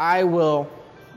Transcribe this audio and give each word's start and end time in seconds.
I 0.00 0.24
will 0.24 0.68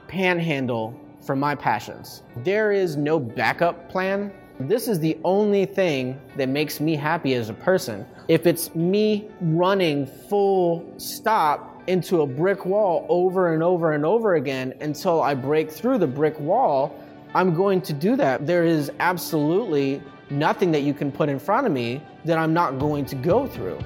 panhandle 0.08 0.94
for 1.26 1.36
my 1.36 1.56
passions. 1.56 2.22
There 2.44 2.72
is 2.72 2.96
no 2.96 3.20
backup 3.20 3.90
plan. 3.90 4.32
This 4.60 4.88
is 4.88 5.00
the 5.00 5.18
only 5.24 5.66
thing 5.66 6.22
that 6.36 6.48
makes 6.48 6.80
me 6.80 6.96
happy 6.96 7.34
as 7.34 7.50
a 7.50 7.56
person. 7.56 8.06
If 8.28 8.46
it's 8.46 8.76
me 8.76 9.30
running 9.42 10.06
full 10.06 10.94
stop 10.98 11.82
into 11.88 12.22
a 12.22 12.28
brick 12.28 12.68
wall 12.68 13.08
over 13.10 13.52
and 13.52 13.64
over 13.64 13.94
and 13.94 14.06
over 14.06 14.36
again 14.36 14.76
until 14.80 15.24
I 15.24 15.34
break 15.34 15.72
through 15.72 15.98
the 15.98 16.06
brick 16.06 16.40
wall, 16.40 17.04
I'm 17.34 17.56
going 17.56 17.82
to 17.82 17.94
do 17.94 18.16
that. 18.18 18.46
There 18.46 18.64
is 18.64 18.92
absolutely 19.00 20.04
nothing 20.30 20.72
that 20.74 20.84
you 20.84 20.94
can 20.94 21.12
put 21.12 21.30
in 21.30 21.40
front 21.40 21.66
of 21.66 21.74
me 21.74 22.00
that 22.26 22.38
I'm 22.38 22.54
not 22.54 22.78
going 22.78 23.06
to 23.06 23.16
go 23.16 23.48
through. 23.48 23.80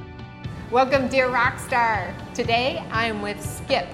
Welcome, 0.70 1.08
dear 1.08 1.30
Rockstar. 1.30 2.14
Today 2.34 2.84
I'm 2.92 3.22
with 3.22 3.42
Skip 3.42 3.88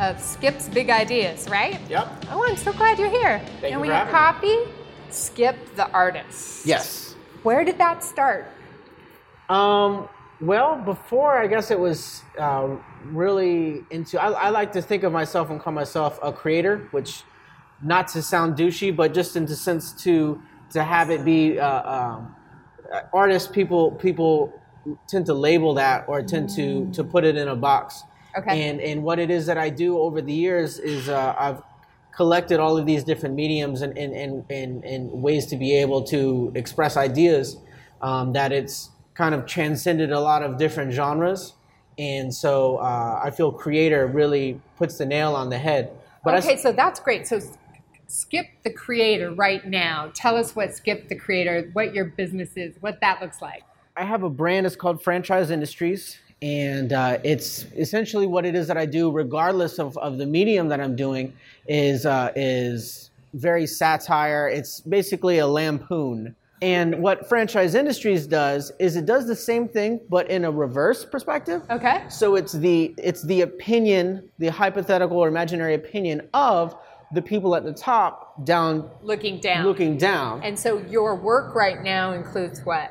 of 0.00 0.20
Skip's 0.20 0.68
Big 0.68 0.90
Ideas, 0.90 1.48
right? 1.48 1.80
Yep. 1.88 2.24
Oh, 2.30 2.44
I'm 2.46 2.56
so 2.56 2.72
glad 2.72 2.98
you're 2.98 3.10
here. 3.10 3.40
Thank 3.60 3.62
you 3.62 3.68
and 3.68 3.80
we 3.80 3.88
for 3.88 3.94
have 3.94 4.08
having 4.08 4.64
coffee. 4.64 4.72
Skip 5.10 5.76
the 5.76 5.90
artist. 5.90 6.66
Yes. 6.66 7.14
Where 7.42 7.64
did 7.64 7.78
that 7.78 8.02
start? 8.02 8.46
Um, 9.48 10.08
well, 10.40 10.76
before 10.76 11.38
I 11.38 11.46
guess 11.46 11.70
it 11.70 11.78
was 11.78 12.22
uh, 12.38 12.76
really 13.04 13.84
into. 13.90 14.20
I, 14.20 14.30
I 14.30 14.48
like 14.48 14.72
to 14.72 14.82
think 14.82 15.02
of 15.02 15.12
myself 15.12 15.50
and 15.50 15.60
call 15.60 15.72
myself 15.72 16.18
a 16.22 16.32
creator, 16.32 16.88
which, 16.90 17.22
not 17.82 18.08
to 18.08 18.22
sound 18.22 18.56
douchey, 18.56 18.94
but 18.94 19.14
just 19.14 19.36
in 19.36 19.46
the 19.46 19.54
sense 19.54 19.92
to 20.04 20.40
to 20.70 20.82
have 20.82 21.10
it 21.10 21.24
be 21.24 21.58
uh, 21.58 21.92
um, 21.92 22.34
artists. 23.12 23.48
People 23.48 23.92
people 23.92 24.52
tend 25.06 25.26
to 25.26 25.34
label 25.34 25.74
that 25.74 26.04
or 26.08 26.22
tend 26.22 26.48
to 26.50 26.90
to 26.92 27.04
put 27.04 27.24
it 27.24 27.36
in 27.36 27.48
a 27.48 27.56
box. 27.56 28.02
Okay. 28.36 28.68
And 28.68 28.80
and 28.80 29.02
what 29.02 29.18
it 29.18 29.30
is 29.30 29.46
that 29.46 29.58
I 29.58 29.70
do 29.70 29.98
over 29.98 30.20
the 30.20 30.32
years 30.32 30.78
is 30.78 31.08
uh, 31.08 31.34
I've 31.38 31.62
collected 32.14 32.60
all 32.60 32.76
of 32.76 32.86
these 32.86 33.04
different 33.04 33.34
mediums 33.34 33.82
and 33.82 33.96
and, 33.96 34.14
and, 34.14 34.44
and, 34.50 34.84
and 34.84 35.10
ways 35.10 35.46
to 35.46 35.56
be 35.56 35.74
able 35.76 36.02
to 36.04 36.52
express 36.54 36.96
ideas 36.96 37.56
um, 38.02 38.32
that 38.32 38.52
it's 38.52 38.90
kind 39.14 39.34
of 39.34 39.46
transcended 39.46 40.12
a 40.12 40.20
lot 40.20 40.42
of 40.42 40.58
different 40.58 40.92
genres. 40.92 41.54
And 41.98 42.34
so 42.34 42.78
uh, 42.78 43.20
I 43.22 43.30
feel 43.30 43.52
creator 43.52 44.06
really 44.06 44.60
puts 44.76 44.98
the 44.98 45.06
nail 45.06 45.34
on 45.34 45.48
the 45.48 45.58
head. 45.58 45.92
But 46.24 46.34
I 46.34 46.38
okay, 46.38 46.56
so 46.56 46.72
that's 46.72 46.98
great. 46.98 47.26
So 47.26 47.40
Skip 48.06 48.46
the 48.62 48.70
Creator 48.70 49.32
right 49.32 49.66
now. 49.66 50.10
Tell 50.14 50.36
us 50.36 50.54
what 50.54 50.74
Skip 50.74 51.08
the 51.08 51.16
Creator, 51.16 51.70
what 51.72 51.94
your 51.94 52.04
business 52.04 52.50
is, 52.56 52.76
what 52.80 53.00
that 53.00 53.20
looks 53.20 53.40
like. 53.40 53.62
I 53.96 54.04
have 54.04 54.22
a 54.22 54.30
brand. 54.30 54.66
It's 54.66 54.76
called 54.76 55.02
Franchise 55.02 55.50
Industries, 55.50 56.18
and 56.44 56.92
uh, 56.92 57.16
it's 57.24 57.64
essentially 57.74 58.26
what 58.26 58.44
it 58.44 58.54
is 58.54 58.68
that 58.68 58.76
I 58.76 58.84
do, 58.84 59.10
regardless 59.10 59.78
of, 59.78 59.96
of 59.96 60.18
the 60.18 60.26
medium 60.26 60.68
that 60.68 60.78
I'm 60.78 60.94
doing, 60.94 61.32
is 61.66 62.04
uh, 62.04 62.32
is 62.36 63.10
very 63.32 63.66
satire. 63.66 64.46
It's 64.48 64.80
basically 64.80 65.38
a 65.38 65.46
lampoon. 65.46 66.36
And 66.60 67.00
what 67.00 67.28
Franchise 67.30 67.74
Industries 67.74 68.26
does 68.26 68.72
is 68.78 68.94
it 68.94 69.06
does 69.06 69.26
the 69.26 69.34
same 69.34 69.68
thing, 69.68 70.00
but 70.10 70.30
in 70.30 70.44
a 70.44 70.50
reverse 70.50 71.04
perspective. 71.06 71.62
Okay. 71.70 72.04
So 72.10 72.34
it's 72.36 72.52
the 72.52 72.94
it's 72.98 73.22
the 73.22 73.40
opinion, 73.40 74.28
the 74.38 74.48
hypothetical 74.48 75.16
or 75.16 75.28
imaginary 75.28 75.72
opinion 75.72 76.28
of 76.34 76.76
the 77.14 77.22
people 77.22 77.56
at 77.56 77.64
the 77.64 77.72
top 77.72 78.44
down 78.44 78.90
Looking 79.02 79.40
down. 79.40 79.64
looking 79.64 79.96
down. 79.96 80.42
And 80.42 80.58
so 80.58 80.78
your 80.90 81.14
work 81.14 81.54
right 81.54 81.82
now 81.82 82.12
includes 82.12 82.60
what? 82.64 82.90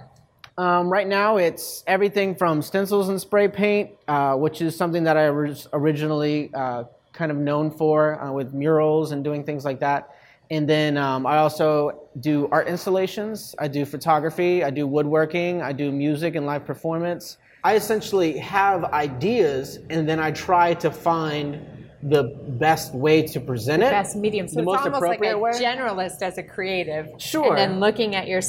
Um, 0.58 0.90
right 0.90 1.08
now, 1.08 1.38
it's 1.38 1.84
everything 1.88 2.36
from 2.36 2.62
stencils 2.62 3.10
and 3.10 3.20
spray 3.20 3.48
paint, 3.48 3.92
uh, 4.08 4.36
which 4.36 4.62
is 4.62 4.76
something 4.76 5.04
that 5.04 5.18
I 5.18 5.32
was 5.32 5.68
originally 5.74 6.52
uh, 6.54 6.84
kind 7.12 7.32
of 7.32 7.38
known 7.38 7.72
for 7.72 8.22
uh, 8.22 8.32
with 8.32 8.54
murals 8.54 9.12
and 9.12 9.24
doing 9.24 9.44
things 9.44 9.66
like 9.66 9.80
that. 9.80 10.16
And 10.52 10.70
then 10.70 10.98
um, 10.98 11.26
I 11.26 11.38
also 11.38 12.08
do 12.20 12.48
art 12.52 12.68
installations, 12.68 13.56
I 13.58 13.68
do 13.68 13.86
photography, 13.86 14.64
I 14.64 14.70
do 14.70 14.86
woodworking, 14.86 15.62
I 15.62 15.72
do 15.72 15.92
music 15.92 16.36
and 16.36 16.46
live 16.46 16.66
performance. 16.66 17.38
I 17.64 17.76
essentially 17.76 18.38
have 18.40 18.84
ideas 18.86 19.80
and 19.90 20.08
then 20.08 20.20
I 20.20 20.32
try 20.32 20.74
to 20.76 20.92
find 20.92 21.66
the 22.04 22.24
best 22.60 22.94
way 22.94 23.22
to 23.22 23.40
present 23.40 23.82
it. 23.82 23.90
Best 23.90 24.18
medium. 24.18 24.48
So 24.48 24.56
the 24.56 24.60
it's 24.60 24.66
most 24.66 24.86
almost 24.86 25.02
like 25.02 25.22
a 25.22 25.30
appropriate 25.30 25.40
way. 25.40 25.52
generalist 25.52 26.22
as 26.22 26.38
a 26.38 26.44
creative. 26.44 27.10
Sure. 27.18 27.56
And 27.56 27.58
then 27.58 27.80
looking 27.80 28.16
at 28.16 28.28
your 28.28 28.42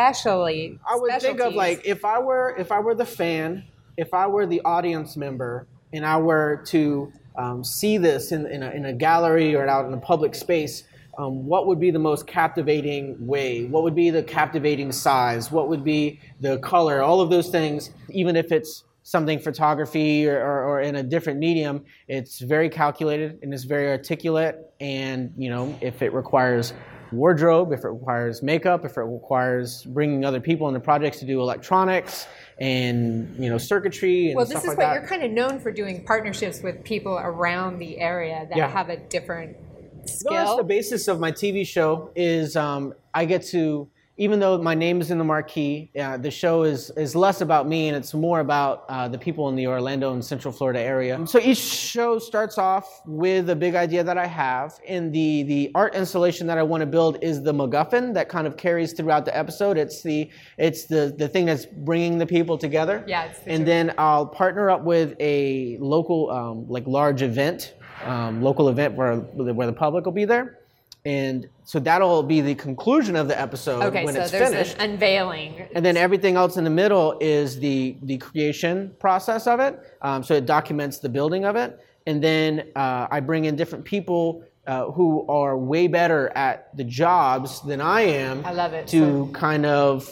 specially. 0.00 0.78
I 0.88 0.96
would 0.96 1.20
think 1.20 1.40
of 1.40 1.54
like 1.54 1.82
if 1.84 2.04
I 2.04 2.18
were 2.18 2.54
if 2.58 2.72
I 2.72 2.80
were 2.80 2.94
the 2.94 3.06
fan, 3.06 3.64
if 3.96 4.14
I 4.14 4.26
were 4.26 4.46
the 4.46 4.60
audience 4.64 5.16
member, 5.16 5.66
and 5.92 6.04
I 6.04 6.16
were 6.18 6.62
to 6.66 7.12
um, 7.36 7.64
see 7.64 7.98
this 7.98 8.32
in, 8.32 8.46
in, 8.46 8.62
a, 8.62 8.70
in 8.70 8.84
a 8.86 8.92
gallery 8.92 9.54
or 9.54 9.66
out 9.66 9.86
in 9.86 9.92
a 9.92 10.00
public 10.00 10.34
space, 10.34 10.84
um, 11.18 11.46
what 11.46 11.66
would 11.66 11.80
be 11.80 11.90
the 11.90 11.98
most 11.98 12.26
captivating 12.26 13.26
way? 13.26 13.64
What 13.64 13.82
would 13.82 13.94
be 13.94 14.10
the 14.10 14.22
captivating 14.22 14.92
size? 14.92 15.50
What 15.50 15.68
would 15.68 15.84
be 15.84 16.20
the 16.40 16.58
color? 16.58 17.02
All 17.02 17.20
of 17.20 17.30
those 17.30 17.48
things, 17.48 17.90
even 18.10 18.36
if 18.36 18.52
it's 18.52 18.84
something 19.02 19.38
photography 19.38 20.28
or, 20.28 20.36
or, 20.36 20.64
or 20.64 20.80
in 20.80 20.96
a 20.96 21.02
different 21.02 21.38
medium, 21.38 21.84
it's 22.06 22.38
very 22.38 22.68
calculated 22.68 23.38
and 23.42 23.52
it's 23.52 23.64
very 23.64 23.88
articulate. 23.88 24.56
And 24.80 25.32
you 25.36 25.50
know, 25.50 25.76
if 25.80 26.02
it 26.02 26.12
requires 26.12 26.72
wardrobe, 27.12 27.72
if 27.72 27.84
it 27.84 27.88
requires 27.88 28.42
makeup, 28.42 28.84
if 28.84 28.96
it 28.96 29.02
requires 29.02 29.84
bringing 29.84 30.24
other 30.24 30.40
people 30.40 30.68
into 30.68 30.80
projects 30.80 31.18
to 31.20 31.26
do 31.26 31.40
electronics 31.40 32.26
and 32.58 33.34
you 33.42 33.48
know 33.50 33.58
circuitry 33.58 34.28
and 34.28 34.36
Well, 34.36 34.46
this 34.46 34.58
is 34.58 34.68
like 34.68 34.78
what 34.78 34.84
that. 34.84 34.94
you're 34.94 35.06
kind 35.06 35.22
of 35.22 35.30
known 35.30 35.58
for 35.60 35.72
doing 35.72 36.04
partnerships 36.04 36.62
with 36.62 36.82
people 36.84 37.18
around 37.18 37.78
the 37.78 37.98
area 37.98 38.46
that 38.48 38.56
Yeah. 38.56 38.68
have 38.68 38.88
a 38.90 38.96
different 38.96 39.56
No, 39.58 40.02
that's 40.04 40.12
skill. 40.20 40.56
the 40.58 40.64
basis 40.64 41.08
of 41.08 41.20
my 41.20 41.30
TV 41.32 41.64
show. 41.66 42.10
Is 42.16 42.56
um, 42.56 42.94
I 43.14 43.24
get 43.24 43.42
to, 43.48 43.88
even 44.20 44.38
though 44.38 44.58
my 44.58 44.74
name 44.74 45.00
is 45.00 45.10
in 45.10 45.16
the 45.16 45.24
marquee, 45.24 45.90
uh, 45.98 46.18
the 46.18 46.30
show 46.30 46.64
is 46.64 46.90
is 46.90 47.16
less 47.16 47.40
about 47.40 47.66
me 47.66 47.88
and 47.88 47.96
it's 47.96 48.12
more 48.12 48.40
about 48.40 48.84
uh, 48.90 49.08
the 49.08 49.16
people 49.16 49.48
in 49.48 49.56
the 49.56 49.66
Orlando 49.66 50.12
and 50.12 50.22
Central 50.22 50.52
Florida 50.52 50.78
area. 50.78 51.26
So 51.26 51.40
each 51.40 51.56
show 51.56 52.18
starts 52.18 52.58
off 52.58 53.00
with 53.06 53.48
a 53.48 53.56
big 53.56 53.74
idea 53.74 54.04
that 54.04 54.18
I 54.18 54.26
have, 54.26 54.78
and 54.86 55.10
the 55.10 55.44
the 55.44 55.70
art 55.74 55.94
installation 55.94 56.46
that 56.48 56.58
I 56.58 56.62
want 56.62 56.82
to 56.82 56.86
build 56.86 57.16
is 57.22 57.42
the 57.42 57.54
MacGuffin 57.54 58.12
that 58.12 58.28
kind 58.28 58.46
of 58.46 58.58
carries 58.58 58.92
throughout 58.92 59.24
the 59.24 59.34
episode. 59.34 59.78
It's 59.78 60.02
the 60.02 60.28
it's 60.58 60.84
the 60.84 61.14
the 61.16 61.26
thing 61.26 61.46
that's 61.46 61.64
bringing 61.64 62.18
the 62.18 62.26
people 62.26 62.58
together. 62.58 63.02
Yeah, 63.06 63.32
and 63.46 63.66
then 63.66 63.94
I'll 63.96 64.26
partner 64.26 64.70
up 64.70 64.84
with 64.84 65.16
a 65.18 65.78
local, 65.80 66.30
um, 66.30 66.68
like 66.68 66.86
large 66.86 67.22
event, 67.22 67.72
um, 68.04 68.42
local 68.42 68.68
event 68.68 68.96
where 68.96 69.16
where 69.16 69.66
the 69.66 69.72
public 69.72 70.04
will 70.04 70.12
be 70.12 70.26
there, 70.26 70.59
and 71.04 71.48
so 71.64 71.78
that'll 71.78 72.22
be 72.22 72.40
the 72.40 72.54
conclusion 72.54 73.16
of 73.16 73.28
the 73.28 73.40
episode 73.40 73.82
okay, 73.84 74.04
when 74.04 74.14
so 74.14 74.22
it's 74.22 74.30
there's 74.30 74.50
finished. 74.50 74.76
an 74.78 74.90
unveiling. 74.90 75.68
and 75.74 75.84
then 75.84 75.96
everything 75.96 76.36
else 76.36 76.56
in 76.56 76.64
the 76.64 76.70
middle 76.70 77.16
is 77.20 77.58
the 77.58 77.96
the 78.02 78.18
creation 78.18 78.94
process 78.98 79.46
of 79.46 79.60
it. 79.60 79.80
Um, 80.02 80.22
so 80.22 80.34
it 80.34 80.46
documents 80.46 80.98
the 80.98 81.08
building 81.08 81.44
of 81.44 81.56
it, 81.56 81.80
and 82.06 82.22
then 82.22 82.68
uh, 82.76 83.06
I 83.10 83.20
bring 83.20 83.46
in 83.46 83.56
different 83.56 83.84
people. 83.84 84.44
Uh, 84.66 84.90
who 84.92 85.26
are 85.26 85.56
way 85.56 85.88
better 85.88 86.30
at 86.36 86.68
the 86.76 86.84
jobs 86.84 87.62
than 87.62 87.80
I 87.80 88.02
am 88.02 88.44
I 88.44 88.52
love 88.52 88.74
it. 88.74 88.86
to 88.88 89.28
kind 89.32 89.64
of 89.64 90.08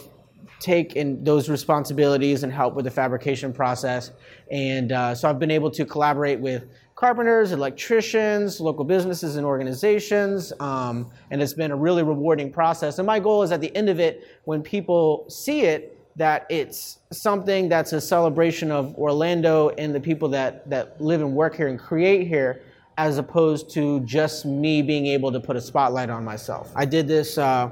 take 0.59 0.95
in 0.95 1.23
those 1.23 1.49
responsibilities 1.49 2.43
and 2.43 2.51
help 2.51 2.73
with 2.73 2.85
the 2.85 2.91
fabrication 2.91 3.53
process. 3.53 4.11
And 4.51 4.91
uh, 4.91 5.15
so 5.15 5.29
I've 5.29 5.39
been 5.39 5.51
able 5.51 5.71
to 5.71 5.85
collaborate 5.85 6.39
with 6.39 6.65
carpenters, 6.99 7.53
electricians, 7.53 8.59
local 8.59 8.83
businesses 8.83 9.37
and 9.37 9.45
organizations, 9.45 10.51
um, 10.59 11.09
and 11.31 11.41
it's 11.41 11.53
been 11.53 11.71
a 11.71 11.75
really 11.75 12.03
rewarding 12.03 12.51
process. 12.51 12.99
And 12.99 13.07
my 13.07 13.21
goal 13.21 13.41
is 13.41 13.53
at 13.53 13.61
the 13.61 13.73
end 13.73 13.87
of 13.87 14.01
it, 14.01 14.27
when 14.43 14.61
people 14.61 15.23
see 15.29 15.61
it, 15.61 15.97
that 16.17 16.45
it's 16.49 16.99
something 17.13 17.69
that's 17.69 17.93
a 17.93 18.01
celebration 18.01 18.69
of 18.69 18.93
Orlando 18.97 19.69
and 19.77 19.95
the 19.95 19.99
people 20.01 20.27
that, 20.27 20.69
that 20.69 20.99
live 20.99 21.21
and 21.21 21.33
work 21.33 21.55
here 21.55 21.69
and 21.69 21.79
create 21.79 22.27
here, 22.27 22.63
as 22.97 23.17
opposed 23.17 23.69
to 23.69 24.01
just 24.01 24.45
me 24.45 24.81
being 24.81 25.05
able 25.05 25.31
to 25.31 25.39
put 25.39 25.55
a 25.55 25.61
spotlight 25.61 26.09
on 26.09 26.25
myself. 26.25 26.69
I 26.75 26.83
did 26.83 27.07
this. 27.07 27.37
Uh, 27.37 27.71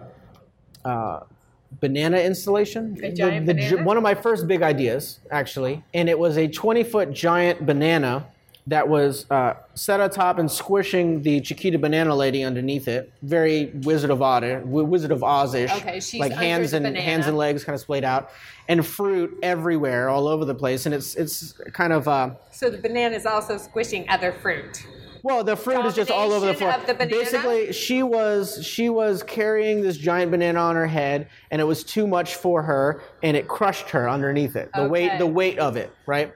uh, 0.85 1.23
banana 1.81 2.17
installation. 2.17 2.95
The- 2.95 3.09
the 3.09 3.41
banana? 3.41 3.83
one 3.83 3.97
of 3.97 4.03
my 4.03 4.15
first 4.15 4.47
big 4.47 4.61
ideas, 4.61 5.19
actually, 5.31 5.83
and 5.93 6.07
it 6.07 6.17
was 6.17 6.37
a 6.37 6.47
20 6.47 6.85
foot 6.85 7.11
giant 7.11 7.65
banana 7.65 8.25
that 8.67 8.87
was 8.89 9.25
uh, 9.31 9.53
set 9.75 10.01
atop 10.01 10.39
and 10.39 10.51
squishing 10.51 11.21
the 11.21 11.39
Chiquita 11.39 11.79
banana 11.79 12.13
lady 12.13 12.43
underneath 12.43 12.87
it. 12.87 13.11
Very 13.21 13.71
Wizard 13.83 14.09
of 14.09 14.21
Oz, 14.21 14.61
Wizard 14.65 15.11
of 15.11 15.23
Oz-ish. 15.23 15.71
Okay, 15.71 15.99
she's 16.01 16.19
like 16.19 16.33
hands 16.33 16.73
and 16.73 16.83
banana. 16.83 17.01
hands 17.01 17.27
and 17.27 17.37
legs 17.37 17.63
kind 17.63 17.73
of 17.75 17.79
splayed 17.81 18.03
out, 18.03 18.29
and 18.67 18.85
fruit 18.85 19.37
everywhere, 19.41 20.09
all 20.09 20.27
over 20.27 20.43
the 20.43 20.53
place. 20.55 20.85
And 20.85 20.93
it's 20.93 21.15
it's 21.15 21.53
kind 21.71 21.93
of. 21.93 22.07
Uh, 22.07 22.31
So 22.51 22.69
the 22.69 22.77
banana 22.77 23.15
is 23.15 23.25
also 23.25 23.57
squishing 23.57 24.07
other 24.09 24.33
fruit. 24.33 24.85
well, 25.23 25.45
the 25.45 25.55
fruit 25.55 25.85
is 25.85 25.95
just 25.95 26.11
all 26.11 26.33
over 26.33 26.45
the 26.45 26.53
floor. 26.53 26.71
Of 26.71 26.85
the? 26.87 26.93
Basically, 26.93 27.71
she 27.71 28.03
was 28.03 28.65
she 28.65 28.89
was 28.89 29.23
carrying 29.23 29.81
this 29.81 29.95
giant 29.95 30.29
banana 30.29 30.59
on 30.59 30.75
her 30.75 30.87
head, 30.87 31.29
and 31.51 31.61
it 31.61 31.65
was 31.65 31.85
too 31.85 32.05
much 32.05 32.35
for 32.35 32.63
her, 32.63 33.01
and 33.23 33.37
it 33.37 33.47
crushed 33.47 33.89
her 33.91 34.09
underneath 34.09 34.57
it. 34.57 34.71
The 34.75 34.89
weight 34.89 35.17
the 35.19 35.27
weight 35.27 35.57
of 35.57 35.77
it, 35.77 35.89
right? 36.05 36.33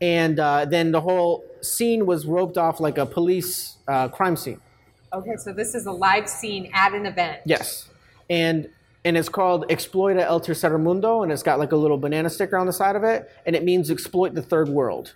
And 0.00 0.38
uh, 0.38 0.64
then 0.64 0.92
the 0.92 1.00
whole 1.00 1.44
scene 1.60 2.06
was 2.06 2.26
roped 2.26 2.56
off 2.56 2.80
like 2.80 2.98
a 2.98 3.06
police 3.06 3.76
uh, 3.88 4.08
crime 4.08 4.36
scene. 4.36 4.60
Okay, 5.12 5.36
so 5.36 5.52
this 5.52 5.74
is 5.74 5.86
a 5.86 5.92
live 5.92 6.28
scene 6.28 6.70
at 6.74 6.92
an 6.92 7.06
event. 7.06 7.40
Yes, 7.44 7.88
and 8.28 8.68
and 9.04 9.16
it's 9.16 9.28
called 9.28 9.66
Exploita 9.68 10.20
el 10.20 10.40
Tercer 10.40 10.78
Mundo, 10.80 11.22
and 11.22 11.32
it's 11.32 11.42
got 11.42 11.58
like 11.58 11.72
a 11.72 11.76
little 11.76 11.96
banana 11.96 12.28
sticker 12.28 12.56
on 12.56 12.66
the 12.66 12.72
side 12.72 12.94
of 12.94 13.04
it, 13.04 13.30
and 13.46 13.56
it 13.56 13.64
means 13.64 13.90
exploit 13.90 14.34
the 14.34 14.42
third 14.42 14.68
world. 14.68 15.14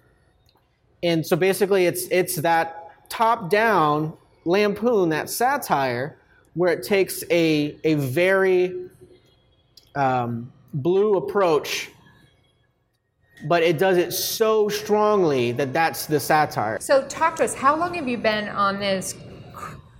And 1.02 1.26
so 1.26 1.36
basically, 1.36 1.86
it's 1.86 2.06
it's 2.10 2.36
that 2.36 3.08
top 3.08 3.50
down 3.50 4.14
lampoon, 4.44 5.10
that 5.10 5.28
satire, 5.28 6.16
where 6.54 6.72
it 6.72 6.84
takes 6.84 7.22
a 7.30 7.76
a 7.84 7.94
very 7.94 8.88
um, 9.94 10.50
blue 10.72 11.16
approach, 11.16 11.90
but 13.44 13.62
it 13.62 13.78
does 13.78 13.96
it 13.96 14.12
so 14.12 14.68
strongly 14.68 15.52
that 15.52 15.72
that's 15.72 16.06
the 16.06 16.20
satire. 16.20 16.78
So 16.80 17.06
talk 17.06 17.36
to 17.36 17.44
us. 17.44 17.54
How 17.54 17.76
long 17.76 17.94
have 17.94 18.08
you 18.08 18.18
been 18.18 18.48
on 18.48 18.78
this 18.78 19.14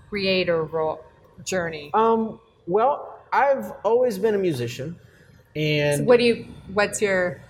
creator 0.09 0.65
role 0.65 1.05
journey? 1.45 1.91
Um, 1.95 2.41
well, 2.67 3.21
I've 3.33 3.73
always 3.85 4.19
been 4.19 4.35
a 4.35 4.39
musician, 4.39 4.97
and 5.57 6.07
what 6.07 6.19
do 6.19 6.25
you? 6.25 6.47
What's 6.73 7.01
your? 7.01 7.41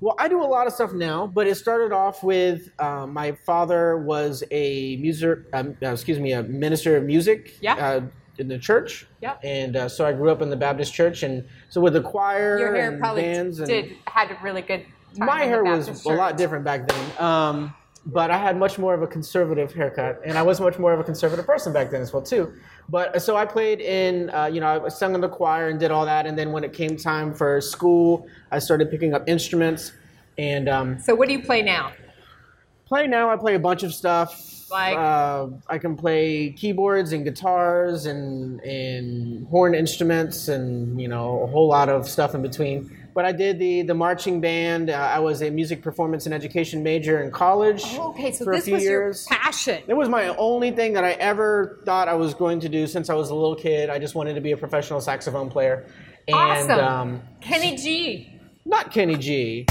Well, 0.00 0.14
I 0.18 0.28
do 0.28 0.42
a 0.42 0.44
lot 0.44 0.66
of 0.66 0.72
stuff 0.72 0.92
now, 0.92 1.26
but 1.26 1.46
it 1.46 1.56
started 1.56 1.92
off 1.92 2.24
with 2.24 2.70
um, 2.80 3.12
my 3.12 3.32
father 3.32 3.98
was 3.98 4.42
a 4.50 4.96
music, 4.96 5.40
um, 5.52 5.76
uh, 5.82 5.92
excuse 5.92 6.18
me, 6.18 6.32
a 6.32 6.42
minister 6.42 6.96
of 6.96 7.04
music. 7.04 7.56
Yeah. 7.60 7.74
Uh, 7.74 8.00
in 8.38 8.48
the 8.48 8.58
church. 8.58 9.06
Yeah. 9.20 9.36
And 9.42 9.76
uh, 9.76 9.88
so 9.88 10.04
I 10.06 10.12
grew 10.12 10.30
up 10.30 10.42
in 10.42 10.50
the 10.50 10.56
Baptist 10.56 10.92
church, 10.92 11.22
and 11.22 11.46
so 11.68 11.80
with 11.80 11.94
the 11.94 12.02
choir 12.02 12.58
Your 12.58 12.74
hair 12.74 12.90
and 12.90 13.00
probably 13.00 13.22
bands 13.22 13.58
and 13.58 13.68
did 13.68 13.96
had 14.06 14.30
a 14.30 14.38
really 14.42 14.62
good. 14.62 14.84
My 15.16 15.42
hair 15.44 15.64
was 15.64 15.86
Baptist 15.86 16.06
a 16.06 16.10
lot 16.10 16.36
different 16.36 16.64
back 16.64 16.88
then. 16.88 17.22
Um, 17.22 17.74
but 18.06 18.30
I 18.30 18.38
had 18.38 18.56
much 18.56 18.78
more 18.78 18.94
of 18.94 19.02
a 19.02 19.06
conservative 19.06 19.72
haircut, 19.72 20.20
and 20.24 20.36
I 20.36 20.42
was 20.42 20.60
much 20.60 20.78
more 20.78 20.92
of 20.92 20.98
a 20.98 21.04
conservative 21.04 21.46
person 21.46 21.72
back 21.72 21.90
then 21.90 22.02
as 22.02 22.12
well 22.12 22.22
too. 22.22 22.52
But 22.88 23.22
so 23.22 23.36
I 23.36 23.46
played 23.46 23.80
in, 23.80 24.28
uh, 24.30 24.46
you 24.46 24.60
know, 24.60 24.84
I 24.84 24.88
sung 24.88 25.14
in 25.14 25.20
the 25.20 25.28
choir 25.28 25.68
and 25.68 25.78
did 25.78 25.92
all 25.92 26.04
that, 26.04 26.26
and 26.26 26.36
then 26.36 26.50
when 26.50 26.64
it 26.64 26.72
came 26.72 26.96
time 26.96 27.32
for 27.32 27.60
school, 27.60 28.26
I 28.50 28.58
started 28.58 28.90
picking 28.90 29.14
up 29.14 29.28
instruments. 29.28 29.92
And 30.36 30.68
um, 30.68 30.98
So 30.98 31.14
what 31.14 31.28
do 31.28 31.34
you 31.34 31.42
play 31.42 31.62
now? 31.62 31.92
play 32.86 33.06
now, 33.06 33.30
I 33.30 33.36
play 33.36 33.54
a 33.54 33.58
bunch 33.58 33.82
of 33.84 33.94
stuff. 33.94 34.68
Like? 34.70 34.96
uh, 34.96 35.48
I 35.68 35.78
can 35.78 35.96
play 35.96 36.50
keyboards 36.50 37.12
and 37.12 37.24
guitars 37.24 38.06
and 38.06 38.60
and 38.62 39.46
horn 39.48 39.74
instruments 39.74 40.48
and 40.48 41.00
you 41.00 41.08
know 41.08 41.42
a 41.42 41.46
whole 41.46 41.68
lot 41.68 41.88
of 41.88 42.08
stuff 42.08 42.34
in 42.34 42.42
between. 42.42 42.90
But 43.14 43.24
I 43.26 43.32
did 43.32 43.58
the 43.58 43.82
the 43.82 43.94
marching 43.94 44.40
band. 44.40 44.88
Uh, 44.88 44.94
I 44.94 45.18
was 45.18 45.42
a 45.42 45.50
music 45.50 45.82
performance 45.82 46.24
and 46.26 46.34
education 46.34 46.82
major 46.82 47.22
in 47.22 47.30
college. 47.30 47.82
Oh, 47.98 48.10
okay, 48.10 48.32
so 48.32 48.44
for 48.44 48.52
a 48.52 48.56
this 48.56 48.64
few 48.64 48.74
was 48.74 48.82
years. 48.84 49.26
your 49.30 49.38
passion. 49.38 49.82
It 49.86 49.94
was 49.94 50.08
my 50.08 50.28
only 50.36 50.70
thing 50.70 50.94
that 50.94 51.04
I 51.04 51.12
ever 51.12 51.80
thought 51.84 52.08
I 52.08 52.14
was 52.14 52.32
going 52.32 52.60
to 52.60 52.68
do 52.70 52.86
since 52.86 53.10
I 53.10 53.14
was 53.14 53.28
a 53.30 53.34
little 53.34 53.54
kid. 53.56 53.90
I 53.90 53.98
just 53.98 54.14
wanted 54.14 54.34
to 54.34 54.40
be 54.40 54.52
a 54.52 54.56
professional 54.56 55.00
saxophone 55.00 55.50
player. 55.50 55.84
And 56.28 56.36
Awesome. 56.36 56.78
um, 56.78 57.22
Kenny 57.40 57.76
G. 57.76 58.40
not 58.64 58.92
Kenny 58.92 59.16
G, 59.16 59.66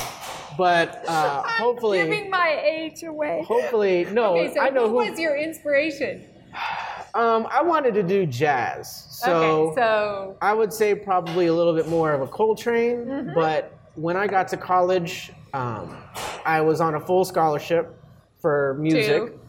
but 0.57 1.03
uh, 1.07 1.41
hopefully, 1.47 1.97
Giving 1.99 2.29
my 2.29 2.59
age 2.63 3.01
away. 3.03 3.43
hopefully, 3.47 4.05
no, 4.11 4.37
okay, 4.37 4.53
so 4.53 4.59
I 4.61 4.69
know 4.69 4.87
who. 4.89 4.95
was 4.95 5.17
your 5.19 5.35
inspiration? 5.35 6.25
Um, 7.13 7.47
I 7.51 7.61
wanted 7.61 7.93
to 7.95 8.03
do 8.03 8.25
jazz, 8.25 9.07
so, 9.09 9.71
okay, 9.71 9.81
so 9.81 10.37
I 10.41 10.53
would 10.53 10.71
say 10.71 10.95
probably 10.95 11.47
a 11.47 11.53
little 11.53 11.73
bit 11.73 11.87
more 11.87 12.13
of 12.13 12.21
a 12.21 12.27
Coltrane. 12.27 13.05
Mm-hmm. 13.05 13.33
But 13.33 13.77
when 13.95 14.15
I 14.15 14.27
got 14.27 14.47
to 14.49 14.57
college, 14.57 15.31
um, 15.53 15.97
I 16.45 16.61
was 16.61 16.79
on 16.79 16.95
a 16.95 16.99
full 16.99 17.25
scholarship 17.25 17.93
for 18.39 18.77
music, 18.79 19.27
Two. 19.27 19.39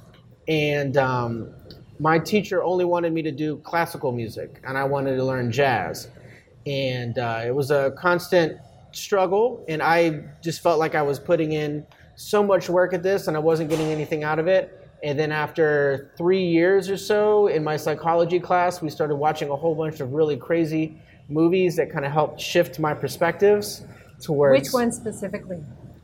and 0.48 0.96
um, 0.96 1.54
my 2.00 2.18
teacher 2.18 2.64
only 2.64 2.84
wanted 2.84 3.12
me 3.12 3.22
to 3.22 3.30
do 3.30 3.58
classical 3.58 4.10
music, 4.10 4.60
and 4.66 4.76
I 4.76 4.84
wanted 4.84 5.16
to 5.16 5.24
learn 5.24 5.52
jazz, 5.52 6.08
and 6.66 7.16
uh, 7.18 7.42
it 7.46 7.54
was 7.54 7.70
a 7.70 7.92
constant 7.92 8.58
struggle, 8.90 9.64
and 9.68 9.80
I 9.80 10.24
just 10.42 10.62
felt 10.62 10.80
like 10.80 10.96
I 10.96 11.02
was 11.02 11.20
putting 11.20 11.52
in 11.52 11.86
so 12.16 12.42
much 12.42 12.68
work 12.68 12.92
at 12.92 13.04
this, 13.04 13.28
and 13.28 13.36
I 13.36 13.40
wasn't 13.40 13.70
getting 13.70 13.86
anything 13.86 14.24
out 14.24 14.38
of 14.40 14.48
it. 14.48 14.81
And 15.02 15.18
then 15.18 15.32
after 15.32 16.12
three 16.16 16.44
years 16.44 16.88
or 16.88 16.96
so 16.96 17.48
in 17.48 17.64
my 17.64 17.76
psychology 17.76 18.38
class, 18.38 18.80
we 18.80 18.88
started 18.88 19.16
watching 19.16 19.50
a 19.50 19.56
whole 19.56 19.74
bunch 19.74 20.00
of 20.00 20.12
really 20.12 20.36
crazy 20.36 21.00
movies 21.28 21.76
that 21.76 21.90
kind 21.90 22.04
of 22.04 22.12
helped 22.12 22.40
shift 22.40 22.78
my 22.78 22.94
perspectives 22.94 23.84
towards 24.20 24.60
which 24.60 24.72
one 24.72 24.92
specifically? 24.92 25.60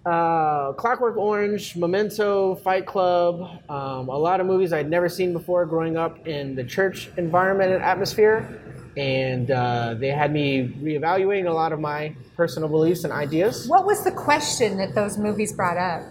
uh, 0.09 0.73
Clockwork 0.73 1.17
Orange, 1.17 1.77
Memento, 1.77 2.55
Fight 2.57 2.87
Club, 2.87 3.61
um, 3.69 4.09
a 4.09 4.17
lot 4.17 4.41
of 4.41 4.47
movies 4.47 4.73
I'd 4.73 4.89
never 4.89 5.09
seen 5.09 5.33
before 5.33 5.67
growing 5.67 5.97
up 5.97 6.27
in 6.27 6.55
the 6.55 6.65
church 6.65 7.11
environment 7.17 7.73
and 7.73 7.83
atmosphere. 7.83 8.63
And 8.97 9.51
uh, 9.51 9.95
they 9.95 10.09
had 10.09 10.33
me 10.33 10.75
reevaluating 10.81 11.47
a 11.47 11.53
lot 11.53 11.73
of 11.73 11.79
my 11.79 12.17
personal 12.37 12.69
beliefs 12.69 13.05
and 13.05 13.13
ideas. 13.13 13.69
What 13.69 13.87
was 13.87 14.03
the 14.03 14.11
question 14.11 14.79
that 14.79 14.95
those 14.95 15.19
movies 15.19 15.53
brought 15.53 15.77
up? 15.77 16.03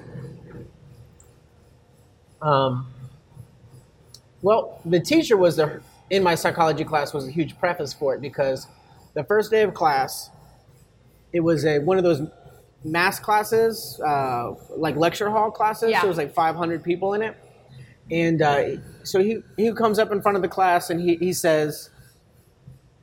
Um, 2.42 2.88
well, 4.42 4.80
the 4.86 5.00
teacher 5.00 5.38
was 5.38 5.56
the 5.56 5.82
in 6.10 6.24
my 6.24 6.36
psychology 6.36 6.84
class 6.84 7.14
was 7.14 7.28
a 7.28 7.32
huge 7.32 7.58
preface 7.60 7.94
for 7.94 8.16
it 8.16 8.22
because 8.22 8.68
the 9.14 9.24
first 9.24 9.52
day 9.52 9.64
of 9.64 9.74
class, 9.74 10.30
it 11.34 11.42
was 11.42 11.66
a 11.66 11.80
one 11.80 11.98
of 11.98 12.04
those 12.04 12.22
mass 12.84 13.20
classes, 13.20 14.00
uh, 14.06 14.54
like 14.76 14.96
lecture 14.96 15.30
hall 15.30 15.52
classes. 15.52 15.92
Yeah. 15.92 16.02
So 16.02 16.08
it 16.08 16.10
was 16.10 16.18
like 16.18 16.34
500 16.34 16.84
people 16.84 17.14
in 17.14 17.22
it, 17.22 17.36
and 18.12 18.42
uh, 18.42 18.64
so 19.04 19.22
he 19.22 19.40
he 19.58 19.72
comes 19.74 20.00
up 20.00 20.12
in 20.12 20.22
front 20.22 20.36
of 20.36 20.42
the 20.42 20.48
class 20.48 20.90
and 20.90 21.02
he 21.02 21.16
he 21.16 21.34
says, 21.34 21.90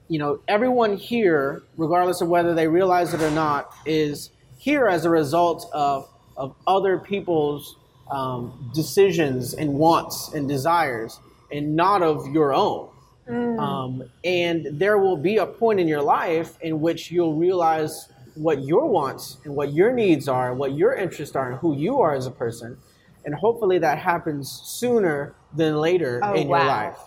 you 0.09 0.19
know, 0.19 0.41
everyone 0.49 0.97
here, 0.97 1.63
regardless 1.77 2.21
of 2.21 2.29
whether 2.29 2.55
they 2.55 2.69
realize 2.69 3.13
it 3.13 3.21
or 3.21 3.31
not, 3.31 3.73
is 3.85 4.31
here 4.59 4.87
as 4.87 5.05
a 5.05 5.11
result 5.11 5.69
of 5.73 6.09
of 6.37 6.55
other 6.67 6.99
people's 6.99 7.77
um, 8.11 8.71
decisions 8.75 9.55
and 9.55 9.75
wants 9.75 10.33
and 10.35 10.49
desires, 10.49 11.19
and 11.53 11.75
not 11.77 12.03
of 12.03 12.27
your 12.33 12.53
own. 12.55 12.89
Um, 13.27 14.05
and 14.23 14.67
there 14.73 14.99
will 14.99 15.17
be 15.17 15.39
a 15.39 15.47
point 15.47 15.81
in 15.81 15.89
your 15.89 16.03
life 16.03 16.59
in 16.61 16.81
which 16.83 17.11
you'll 17.11 17.35
realize 17.37 18.09
what 18.35 18.63
your 18.65 18.87
wants 18.87 19.39
and 19.45 19.55
what 19.57 19.73
your 19.73 19.93
needs 19.93 20.29
are, 20.29 20.53
what 20.55 20.73
your 20.75 20.93
interests 20.95 21.35
are, 21.35 21.51
and 21.51 21.59
who 21.61 21.75
you 21.75 22.01
are 22.01 22.15
as 22.15 22.27
a 22.27 22.31
person. 22.31 22.77
And 23.25 23.35
hopefully 23.35 23.79
that 23.79 23.99
happens 23.99 24.51
sooner 24.51 25.35
than 25.57 25.77
later 25.77 26.21
Oh, 26.23 26.35
in 26.35 26.49
your 26.49 26.59
wow. 26.59 26.67
life. 26.67 26.99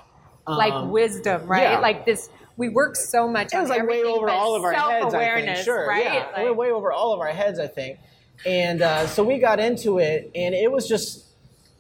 Like 0.48 0.74
Um, 0.74 0.90
wisdom, 0.90 1.46
right? 1.46 1.64
yeah. 1.64 1.80
Like 1.80 2.06
this. 2.06 2.30
We 2.56 2.70
work 2.70 2.96
so 2.96 3.28
much. 3.28 3.54
it 3.54 3.60
was 3.60 3.70
like 3.70 3.88
way 3.88 4.04
over 4.04 4.30
all 4.30 4.56
of 4.56 4.64
our 4.64 4.72
heads. 4.74 5.14
I 5.14 5.42
think. 5.42 5.58
Sure, 5.58 5.88
right? 5.88 6.04
yeah, 6.06 6.26
Like- 6.34 6.46
we're 6.46 6.54
way 6.54 6.72
over 6.72 6.92
all 6.92 7.14
of 7.14 7.20
our 7.20 7.28
heads. 7.28 7.60
I 7.60 7.68
think, 7.68 8.00
and 8.46 8.82
uh, 8.82 9.08
so 9.08 9.24
we 9.24 9.40
got 9.40 9.60
into 9.60 10.00
it, 10.00 10.32
and 10.36 10.54
it 10.54 10.72
was 10.72 10.88
just, 10.88 11.26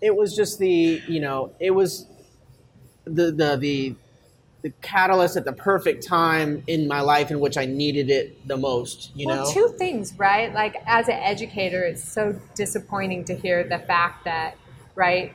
it 0.02 0.16
was 0.16 0.36
just 0.36 0.60
the, 0.60 1.02
you 1.08 1.20
know, 1.20 1.52
it 1.60 1.72
was 1.72 2.06
the 3.06 3.32
the 3.32 3.58
the 3.58 3.96
the 4.64 4.74
catalyst 4.82 5.38
at 5.38 5.46
the 5.46 5.54
perfect 5.54 6.06
time 6.06 6.64
in 6.68 6.88
my 6.88 7.00
life 7.02 7.30
in 7.30 7.40
which 7.40 7.58
I 7.58 7.66
needed 7.66 8.10
it 8.10 8.48
the 8.48 8.58
most. 8.58 9.12
You 9.16 9.28
well, 9.28 9.46
know, 9.46 9.52
two 9.52 9.76
things, 9.78 10.14
right? 10.18 10.54
Like 10.54 10.76
as 10.86 11.08
an 11.08 11.16
educator, 11.16 11.84
it's 11.84 12.04
so 12.04 12.40
disappointing 12.56 13.24
to 13.26 13.36
hear 13.36 13.64
the 13.64 13.80
fact 13.80 14.26
that, 14.26 14.58
right, 14.96 15.34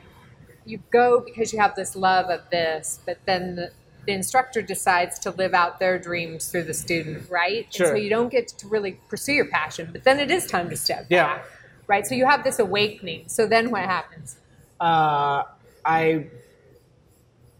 you 0.65 0.79
go 0.91 1.21
because 1.21 1.53
you 1.53 1.59
have 1.59 1.75
this 1.75 1.95
love 1.95 2.29
of 2.29 2.41
this, 2.51 2.99
but 3.05 3.17
then 3.25 3.55
the, 3.55 3.71
the 4.05 4.13
instructor 4.13 4.61
decides 4.61 5.17
to 5.19 5.31
live 5.31 5.53
out 5.53 5.79
their 5.79 5.97
dreams 5.97 6.49
through 6.49 6.63
the 6.63 6.73
student, 6.73 7.29
right? 7.29 7.65
And 7.65 7.73
Sure. 7.73 7.87
so 7.87 7.95
you 7.95 8.09
don't 8.09 8.29
get 8.29 8.47
to 8.49 8.67
really 8.67 8.99
pursue 9.09 9.33
your 9.33 9.45
passion, 9.47 9.89
but 9.91 10.03
then 10.03 10.19
it 10.19 10.29
is 10.31 10.45
time 10.45 10.69
to 10.69 10.75
step 10.75 11.05
Yeah. 11.09 11.25
back, 11.37 11.45
right? 11.87 12.05
So 12.05 12.15
you 12.15 12.25
have 12.27 12.43
this 12.43 12.59
awakening. 12.59 13.29
So 13.29 13.45
then 13.47 13.71
what 13.71 13.83
happens? 13.83 14.37
uh, 14.79 15.43
I 15.85 16.27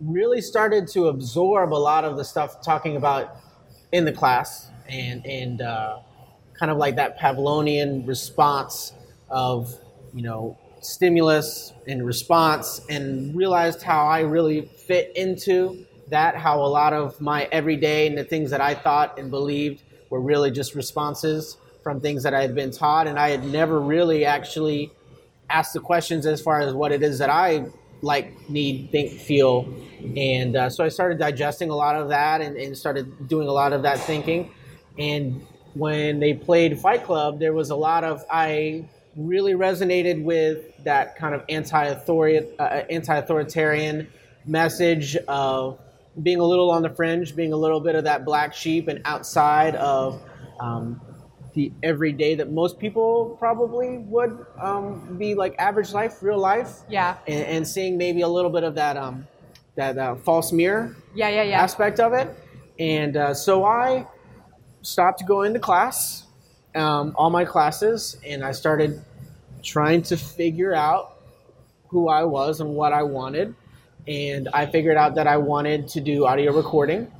really 0.01 0.41
started 0.41 0.88
to 0.89 1.07
absorb 1.07 1.73
a 1.73 1.75
lot 1.75 2.03
of 2.03 2.17
the 2.17 2.25
stuff 2.25 2.62
talking 2.62 2.97
about 2.97 3.38
in 3.91 4.05
the 4.05 4.12
class 4.12 4.69
and 4.89 5.25
and 5.25 5.62
uh, 5.62 6.00
kind 6.59 6.71
of 6.71 6.77
like 6.77 6.95
that 6.95 7.17
Pavlovian 7.19 8.05
response 8.07 8.91
of 9.29 9.73
you 10.13 10.21
know 10.23 10.57
stimulus 10.81 11.71
and 11.88 12.05
response 12.05 12.81
and 12.89 13.33
realized 13.35 13.81
how 13.81 14.05
I 14.05 14.21
really 14.21 14.63
fit 14.65 15.13
into 15.15 15.85
that 16.13 16.36
how 16.36 16.62
a 16.63 16.70
lot 16.70 16.93
of 16.93 17.20
my 17.20 17.48
everyday 17.51 18.05
and 18.08 18.15
the 18.15 18.24
things 18.24 18.51
that 18.51 18.62
I 18.62 18.75
thought 18.75 19.17
and 19.17 19.32
believed 19.32 19.82
were 20.12 20.22
really 20.22 20.51
just 20.51 20.75
responses 20.75 21.58
from 21.82 22.00
things 22.00 22.22
that 22.22 22.36
I 22.36 22.41
had 22.41 22.53
been 22.53 22.70
taught 22.72 23.08
and 23.08 23.17
I 23.17 23.29
had 23.29 23.43
never 23.43 23.79
really 23.79 24.24
actually 24.24 24.91
asked 25.50 25.74
the 25.74 25.79
questions 25.79 26.27
as 26.27 26.39
far 26.39 26.62
as 26.62 26.74
what 26.74 26.91
it 26.91 27.01
is 27.01 27.17
that 27.17 27.32
I 27.32 27.65
like, 28.03 28.48
need, 28.48 28.91
think, 28.91 29.12
feel. 29.20 29.74
And 30.15 30.55
uh, 30.55 30.70
so 30.70 30.84
I 30.84 30.89
started 30.89 31.17
digesting 31.17 31.70
a 31.70 31.75
lot 31.75 31.96
of 31.96 32.10
that 32.10 32.41
and, 32.41 32.58
and 32.58 32.77
started 32.77 33.27
doing 33.27 33.48
a 33.48 33.51
lot 33.51 33.74
of 33.74 33.82
that 33.84 33.98
thinking. 33.98 34.51
And 35.00 35.46
when 35.74 36.20
they 36.20 36.34
played 36.34 36.79
Fight 36.79 37.05
Club, 37.05 37.39
there 37.39 37.53
was 37.53 37.72
a 37.72 37.75
lot 37.75 38.03
of, 38.03 38.24
I 38.29 38.86
really 39.15 39.53
resonated 39.53 40.24
with 40.24 40.84
that 40.84 41.15
kind 41.15 41.34
of 41.34 41.43
anti-authorian, 41.50 42.50
uh, 42.60 42.84
anti-authoritarian 42.89 44.08
message 44.46 45.15
of 45.27 45.79
being 46.22 46.39
a 46.39 46.43
little 46.46 46.70
on 46.72 46.82
the 46.84 46.89
fringe, 46.89 47.36
being 47.36 47.53
a 47.53 47.58
little 47.58 47.79
bit 47.79 47.96
of 47.96 48.03
that 48.03 48.24
black 48.25 48.53
sheep, 48.53 48.88
and 48.88 49.01
outside 49.05 49.75
of 49.75 50.22
um, 50.60 51.01
the 51.53 51.72
everyday 51.82 52.36
that 52.36 52.51
most 52.51 52.79
people 52.79 53.36
probably 53.39 53.98
would 54.00 54.46
um, 54.60 55.17
be 55.17 55.34
like 55.36 55.55
average 55.60 55.91
life, 55.93 56.22
real 56.22 56.38
life, 56.38 56.82
Yeah. 56.89 57.17
and, 57.27 57.46
and 57.46 57.67
seeing 57.67 57.98
maybe 57.98 58.22
a 58.22 58.27
little 58.27 58.51
bit 58.51 58.63
of 58.63 58.75
that 58.75 58.98
um, 58.98 59.27
that 59.75 59.98
uh, 59.98 60.15
false 60.15 60.51
mirror 60.51 60.96
Yeah, 61.15 61.29
yeah, 61.29 61.43
yeah. 61.43 61.62
aspect 61.62 62.00
of 62.00 62.13
it. 62.13 62.29
And 62.79 63.17
uh, 63.17 63.34
so 63.34 63.63
I 63.65 64.05
stopped 64.84 65.25
going 65.27 65.53
to 65.53 65.60
class, 65.60 66.25
um, 66.75 67.13
all 67.15 67.29
my 67.32 67.46
classes, 67.46 68.17
and 68.25 68.43
I 68.43 68.51
started 68.51 69.03
trying 69.63 70.03
to 70.03 70.17
figure 70.17 70.74
out 70.75 71.15
who 71.88 72.08
I 72.10 72.24
was 72.24 72.60
and 72.60 72.72
what 72.75 72.93
I 72.93 73.01
wanted. 73.03 73.55
And 74.07 74.50
I 74.53 74.65
figured 74.65 74.98
out 74.98 75.15
that 75.15 75.27
I 75.27 75.38
wanted 75.38 75.88
to 75.89 76.01
do 76.01 76.25
audio 76.25 76.53
recording 76.53 77.12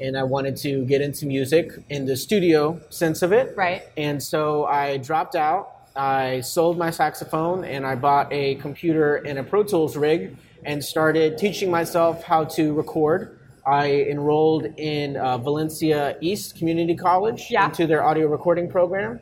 and 0.00 0.16
I 0.16 0.22
wanted 0.22 0.56
to 0.58 0.84
get 0.84 1.00
into 1.00 1.26
music 1.26 1.72
in 1.90 2.06
the 2.06 2.16
studio 2.16 2.80
sense 2.90 3.22
of 3.22 3.32
it. 3.32 3.56
Right. 3.56 3.82
And 3.96 4.22
so 4.22 4.64
I 4.66 4.98
dropped 4.98 5.34
out. 5.34 5.72
I 5.96 6.40
sold 6.42 6.78
my 6.78 6.90
saxophone 6.90 7.64
and 7.64 7.84
I 7.84 7.96
bought 7.96 8.32
a 8.32 8.54
computer 8.56 9.16
and 9.16 9.40
a 9.40 9.42
Pro 9.42 9.64
Tools 9.64 9.96
rig 9.96 10.36
and 10.64 10.84
started 10.84 11.38
teaching 11.38 11.70
myself 11.70 12.22
how 12.22 12.44
to 12.44 12.72
record. 12.72 13.40
I 13.66 14.02
enrolled 14.08 14.66
in 14.78 15.16
uh, 15.16 15.38
Valencia 15.38 16.16
East 16.20 16.56
Community 16.56 16.94
College 16.94 17.46
Yeah. 17.50 17.66
into 17.66 17.86
their 17.88 18.04
audio 18.04 18.28
recording 18.28 18.70
program 18.70 19.20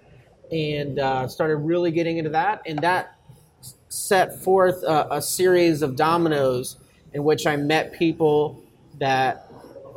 and 0.53 0.99
uh, 0.99 1.27
started 1.29 1.57
really 1.57 1.91
getting 1.91 2.19
into 2.19 2.31
that. 2.31 2.61
And 2.67 2.79
that 2.81 3.17
set 3.89 4.43
forth 4.43 4.83
a, 4.83 5.07
a 5.13 5.23
series 5.23 5.81
of 5.81 5.97
dominoes 5.97 6.77
in 7.17 7.25
which 7.25 7.47
I 7.47 7.57
met 7.57 7.95
people 7.95 8.63
that 8.99 9.51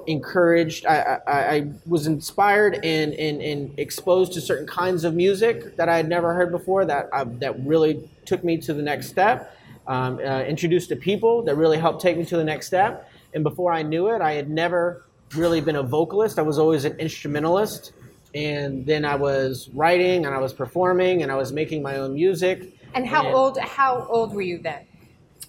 encouraged 0.07 0.85
I, 0.85 1.19
I, 1.27 1.39
I 1.55 1.67
was 1.85 2.07
inspired 2.07 2.75
and, 2.81 3.13
and, 3.13 3.41
and 3.41 3.77
exposed 3.77 4.31
to 4.33 4.41
certain 4.41 4.65
kinds 4.65 5.03
of 5.03 5.13
music 5.13 5.75
that 5.75 5.89
I 5.89 5.97
had 5.97 6.07
never 6.07 6.33
heard 6.33 6.49
before 6.49 6.85
that 6.85 7.09
I, 7.11 7.25
that 7.43 7.59
really 7.65 8.09
took 8.25 8.41
me 8.45 8.57
to 8.59 8.73
the 8.73 8.81
next 8.81 9.09
step 9.09 9.53
um, 9.85 10.17
uh, 10.19 10.43
introduced 10.43 10.87
to 10.89 10.95
people 10.95 11.43
that 11.43 11.55
really 11.55 11.77
helped 11.77 12.01
take 12.01 12.17
me 12.17 12.23
to 12.25 12.37
the 12.37 12.43
next 12.43 12.67
step 12.67 13.11
and 13.33 13.43
before 13.43 13.73
I 13.73 13.83
knew 13.83 14.07
it 14.07 14.21
I 14.21 14.31
had 14.31 14.49
never 14.49 15.03
really 15.35 15.59
been 15.59 15.75
a 15.75 15.83
vocalist 15.83 16.39
I 16.39 16.43
was 16.43 16.57
always 16.57 16.85
an 16.85 16.97
instrumentalist 16.99 17.91
and 18.33 18.85
then 18.85 19.03
I 19.03 19.15
was 19.15 19.69
writing 19.73 20.25
and 20.25 20.33
I 20.33 20.39
was 20.39 20.53
performing 20.53 21.21
and 21.21 21.31
I 21.31 21.35
was 21.35 21.51
making 21.51 21.83
my 21.83 21.97
own 21.97 22.13
music 22.13 22.73
And 22.93 23.05
how 23.05 23.25
And- 23.25 23.35
old? 23.35 23.57
How 23.59 24.07
old 24.09 24.33
were 24.33 24.41
you 24.41 24.59
then? 24.59 24.85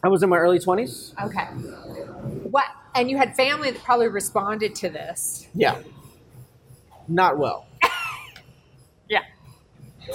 I 0.03 0.09
was 0.09 0.23
in 0.23 0.29
my 0.31 0.37
early 0.39 0.59
20s 0.59 1.13
Okay. 1.27 1.45
What? 2.51 2.65
And 2.95 3.09
you 3.11 3.17
had 3.19 3.37
family 3.37 3.71
that 3.71 3.83
probably 3.83 4.09
responded 4.09 4.75
to 4.77 4.89
this. 4.91 5.47
yeah 5.55 5.79
not 7.09 7.39
well 7.39 7.67
Yeah. 9.09 9.23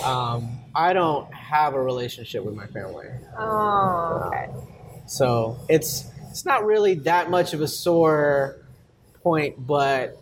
Um, 0.03 0.59
I 0.73 0.93
don't 0.93 1.31
have 1.33 1.73
a 1.73 1.81
relationship 1.81 2.43
with 2.43 2.55
my 2.55 2.67
family, 2.67 3.07
Oh. 3.37 4.23
Okay. 4.27 4.49
so 5.05 5.57
it's 5.69 6.05
it's 6.29 6.45
not 6.45 6.65
really 6.65 6.95
that 6.95 7.29
much 7.29 7.53
of 7.53 7.61
a 7.61 7.67
sore 7.67 8.57
point. 9.23 9.65
But 9.67 10.17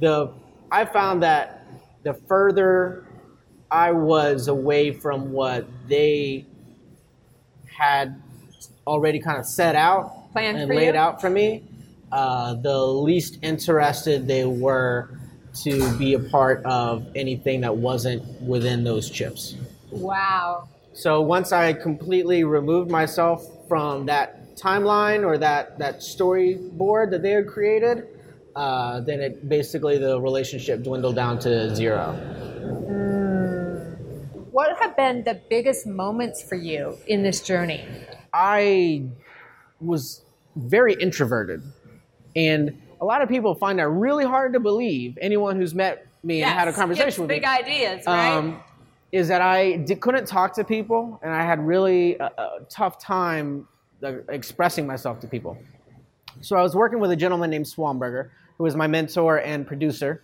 the 0.00 0.32
I 0.70 0.84
found 0.86 1.22
that 1.22 1.66
the 2.02 2.14
further 2.14 3.06
I 3.70 3.92
was 3.92 4.48
away 4.48 4.92
from 4.92 5.32
what 5.32 5.66
they 5.88 6.44
had 7.66 8.20
already 8.86 9.20
kind 9.20 9.38
of 9.38 9.46
set 9.46 9.74
out 9.76 10.32
Planned 10.32 10.58
and 10.58 10.68
laid 10.68 10.94
you? 10.94 11.00
out 11.00 11.20
for 11.20 11.30
me, 11.30 11.62
uh, 12.12 12.54
the 12.54 12.78
least 12.78 13.38
interested 13.42 14.26
they 14.26 14.44
were 14.44 15.10
to 15.62 15.96
be 15.98 16.14
a 16.14 16.18
part 16.18 16.64
of 16.64 17.06
anything 17.14 17.60
that 17.60 17.76
wasn't 17.76 18.22
within 18.42 18.84
those 18.84 19.08
chips. 19.08 19.56
Wow. 19.90 20.68
So 20.92 21.20
once 21.20 21.52
I 21.52 21.72
completely 21.72 22.44
removed 22.44 22.90
myself 22.90 23.46
from 23.68 24.06
that 24.06 24.56
timeline 24.56 25.24
or 25.24 25.38
that 25.38 25.78
that 25.78 25.98
storyboard 25.98 27.10
that 27.10 27.22
they 27.22 27.32
had 27.32 27.48
created, 27.48 28.06
uh, 28.54 29.00
then 29.00 29.20
it 29.20 29.48
basically 29.48 29.98
the 29.98 30.20
relationship 30.20 30.82
dwindled 30.82 31.16
down 31.16 31.38
to 31.40 31.74
zero. 31.74 32.12
What 34.50 34.78
have 34.78 34.96
been 34.96 35.24
the 35.24 35.40
biggest 35.50 35.86
moments 35.86 36.42
for 36.42 36.54
you 36.54 36.96
in 37.08 37.24
this 37.24 37.40
journey? 37.42 37.84
I 38.34 39.04
was 39.80 40.22
very 40.56 40.94
introverted, 40.94 41.62
and 42.34 42.82
a 43.00 43.04
lot 43.04 43.22
of 43.22 43.28
people 43.28 43.54
find 43.54 43.78
that 43.78 43.88
really 43.88 44.24
hard 44.24 44.52
to 44.54 44.60
believe. 44.60 45.16
Anyone 45.20 45.56
who's 45.56 45.72
met 45.72 46.08
me 46.24 46.42
and 46.42 46.52
had 46.52 46.66
a 46.66 46.72
conversation 46.72 47.22
with 47.22 47.28
big 47.28 47.42
me. 47.42 47.48
ideas, 47.48 48.04
right? 48.06 48.32
um, 48.32 48.60
is 49.12 49.28
that 49.28 49.40
I 49.40 49.76
di- 49.76 49.94
couldn't 49.94 50.26
talk 50.26 50.52
to 50.54 50.64
people, 50.64 51.20
and 51.22 51.32
I 51.32 51.42
had 51.42 51.64
really 51.64 52.16
a, 52.16 52.24
a 52.24 52.60
tough 52.68 52.98
time 52.98 53.68
uh, 54.02 54.14
expressing 54.28 54.84
myself 54.84 55.20
to 55.20 55.28
people. 55.28 55.56
So 56.40 56.56
I 56.56 56.62
was 56.62 56.74
working 56.74 56.98
with 56.98 57.12
a 57.12 57.16
gentleman 57.16 57.50
named 57.50 57.66
Swanberger, 57.66 58.30
who 58.58 58.64
was 58.64 58.74
my 58.74 58.88
mentor 58.88 59.38
and 59.40 59.64
producer, 59.64 60.22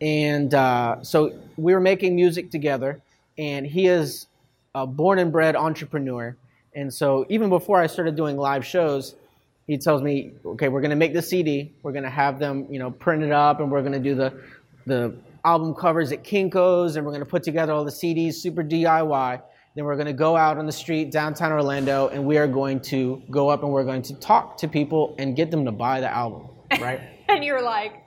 and 0.00 0.54
uh, 0.54 1.02
so 1.02 1.36
we 1.56 1.74
were 1.74 1.80
making 1.80 2.14
music 2.14 2.52
together. 2.52 3.02
And 3.36 3.66
he 3.66 3.86
is 3.86 4.26
a 4.74 4.86
born 4.86 5.18
and 5.18 5.32
bred 5.32 5.56
entrepreneur, 5.56 6.36
and 6.78 6.94
so 6.94 7.26
even 7.28 7.48
before 7.48 7.80
I 7.80 7.88
started 7.88 8.14
doing 8.14 8.36
live 8.36 8.64
shows, 8.64 9.16
he 9.66 9.76
tells 9.76 10.00
me, 10.00 10.32
"Okay, 10.44 10.68
we're 10.68 10.80
going 10.80 10.90
to 10.90 10.96
make 10.96 11.12
the 11.12 11.22
CD. 11.22 11.72
We're 11.82 11.90
going 11.90 12.04
to 12.04 12.10
have 12.10 12.38
them, 12.38 12.68
you 12.70 12.78
know, 12.78 12.92
printed 12.92 13.32
up, 13.32 13.58
and 13.58 13.68
we're 13.68 13.80
going 13.80 13.92
to 13.92 13.98
do 13.98 14.14
the 14.14 14.32
the 14.86 15.16
album 15.44 15.74
covers 15.74 16.12
at 16.12 16.22
Kinkos, 16.22 16.96
and 16.96 17.04
we're 17.04 17.10
going 17.10 17.24
to 17.24 17.30
put 17.30 17.42
together 17.42 17.72
all 17.72 17.84
the 17.84 17.90
CDs, 17.90 18.34
super 18.34 18.62
DIY. 18.62 19.42
Then 19.74 19.84
we're 19.86 19.96
going 19.96 20.06
to 20.06 20.12
go 20.12 20.36
out 20.36 20.56
on 20.56 20.66
the 20.66 20.72
street 20.72 21.10
downtown 21.10 21.50
Orlando, 21.50 22.08
and 22.08 22.24
we 22.24 22.38
are 22.38 22.46
going 22.46 22.80
to 22.82 23.22
go 23.28 23.48
up 23.48 23.64
and 23.64 23.72
we're 23.72 23.84
going 23.84 24.02
to 24.02 24.14
talk 24.14 24.56
to 24.58 24.68
people 24.68 25.16
and 25.18 25.34
get 25.34 25.50
them 25.50 25.64
to 25.64 25.72
buy 25.72 26.00
the 26.00 26.08
album, 26.08 26.48
right? 26.80 27.00
and 27.28 27.44
you're 27.44 27.62
like, 27.62 28.04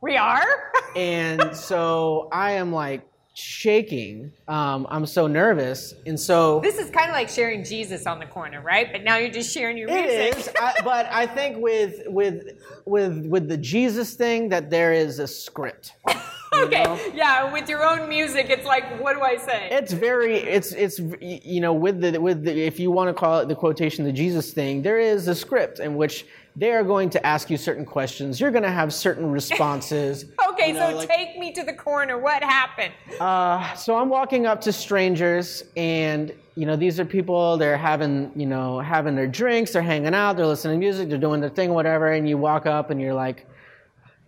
we 0.00 0.16
are? 0.16 0.72
and 0.96 1.54
so 1.54 2.28
I 2.32 2.52
am 2.52 2.72
like 2.72 3.06
shaking. 3.34 4.32
Um, 4.48 4.86
I'm 4.88 5.06
so 5.06 5.26
nervous, 5.26 5.94
and 6.06 6.18
so 6.18 6.60
this 6.60 6.78
is 6.78 6.90
kind 6.90 7.10
of 7.10 7.14
like 7.14 7.28
sharing 7.28 7.64
Jesus 7.64 8.06
on 8.06 8.18
the 8.18 8.26
corner, 8.26 8.60
right? 8.60 8.90
But 8.90 9.02
now 9.02 9.16
you're 9.16 9.30
just 9.30 9.52
sharing 9.52 9.76
your 9.76 9.88
music. 9.88 10.10
It 10.10 10.36
is, 10.38 10.50
I, 10.60 10.74
but 10.84 11.06
I 11.10 11.26
think 11.26 11.62
with 11.62 12.02
with 12.06 12.58
with 12.84 13.26
with 13.26 13.48
the 13.48 13.56
Jesus 13.56 14.14
thing 14.14 14.48
that 14.50 14.70
there 14.70 14.92
is 14.92 15.18
a 15.18 15.26
script. 15.26 15.94
okay. 16.54 16.84
know? 16.84 16.98
Yeah, 17.12 17.52
with 17.52 17.68
your 17.68 17.84
own 17.84 18.08
music, 18.08 18.46
it's 18.50 18.64
like, 18.64 19.00
what 19.00 19.16
do 19.16 19.22
I 19.22 19.36
say? 19.36 19.68
It's 19.70 19.92
very 19.92 20.36
it's 20.36 20.72
it's 20.72 21.00
you 21.20 21.60
know 21.60 21.72
with 21.72 22.00
the 22.00 22.20
with 22.20 22.44
the 22.44 22.62
if 22.62 22.78
you 22.78 22.90
want 22.90 23.08
to 23.08 23.14
call 23.14 23.40
it 23.40 23.48
the 23.48 23.56
quotation 23.56 24.04
the 24.04 24.12
Jesus 24.12 24.52
thing 24.52 24.82
there 24.82 24.98
is 24.98 25.28
a 25.28 25.34
script 25.34 25.80
in 25.80 25.96
which 25.96 26.26
they 26.56 26.70
are 26.72 26.84
going 26.84 27.10
to 27.10 27.26
ask 27.26 27.50
you 27.50 27.56
certain 27.56 27.84
questions 27.84 28.40
you're 28.40 28.50
going 28.52 28.62
to 28.62 28.70
have 28.70 28.92
certain 28.94 29.30
responses 29.30 30.26
okay, 30.50 30.68
you 30.68 30.74
know, 30.74 30.90
so 30.90 30.96
like- 30.98 31.08
take 31.08 31.38
me 31.38 31.52
to 31.52 31.62
the 31.64 31.72
corner. 31.72 32.16
What 32.18 32.42
happened? 32.42 32.92
Uh, 33.20 33.74
so 33.74 33.96
I'm 33.96 34.08
walking 34.08 34.46
up 34.46 34.60
to 34.62 34.72
strangers, 34.72 35.64
and 35.76 36.32
you 36.54 36.66
know 36.66 36.76
these 36.76 37.00
are 37.00 37.04
people. 37.04 37.56
They're 37.56 37.76
having 37.76 38.30
you 38.36 38.46
know 38.46 38.78
having 38.80 39.14
their 39.16 39.26
drinks. 39.26 39.72
They're 39.72 39.82
hanging 39.82 40.14
out. 40.14 40.36
They're 40.36 40.46
listening 40.46 40.76
to 40.76 40.86
music. 40.86 41.08
They're 41.08 41.18
doing 41.18 41.40
their 41.40 41.50
thing, 41.50 41.72
whatever. 41.74 42.12
And 42.12 42.28
you 42.28 42.38
walk 42.38 42.66
up, 42.66 42.90
and 42.90 43.00
you're 43.00 43.14
like, 43.14 43.46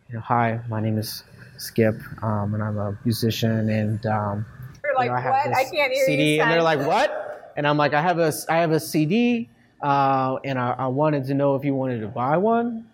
you 0.08 0.16
know, 0.16 0.20
"Hi, 0.20 0.60
my 0.68 0.80
name 0.80 0.98
is 0.98 1.22
Skip, 1.58 1.94
um, 2.22 2.54
and 2.54 2.62
I'm 2.62 2.76
a 2.78 2.98
musician." 3.04 3.68
And 3.70 4.04
um, 4.06 4.44
You're 4.82 4.92
you 4.92 4.98
like, 4.98 5.08
know, 5.10 5.14
I 5.16 5.20
have 5.20 5.32
what? 5.32 5.44
this 5.48 5.58
I 5.58 5.62
can't 5.76 5.92
hear 5.92 6.04
CD. 6.06 6.34
you. 6.36 6.42
And 6.42 6.50
they're 6.50 6.62
like, 6.62 6.80
"What?" 6.86 7.52
And 7.56 7.66
I'm 7.66 7.76
like, 7.76 7.94
"I 7.94 8.02
have 8.02 8.18
a 8.18 8.32
I 8.48 8.56
have 8.58 8.72
a 8.72 8.80
CD, 8.80 9.48
uh, 9.82 10.36
and 10.44 10.58
I, 10.58 10.72
I 10.78 10.86
wanted 10.88 11.26
to 11.26 11.34
know 11.34 11.54
if 11.56 11.64
you 11.64 11.74
wanted 11.74 12.00
to 12.00 12.08
buy 12.08 12.36
one." 12.36 12.86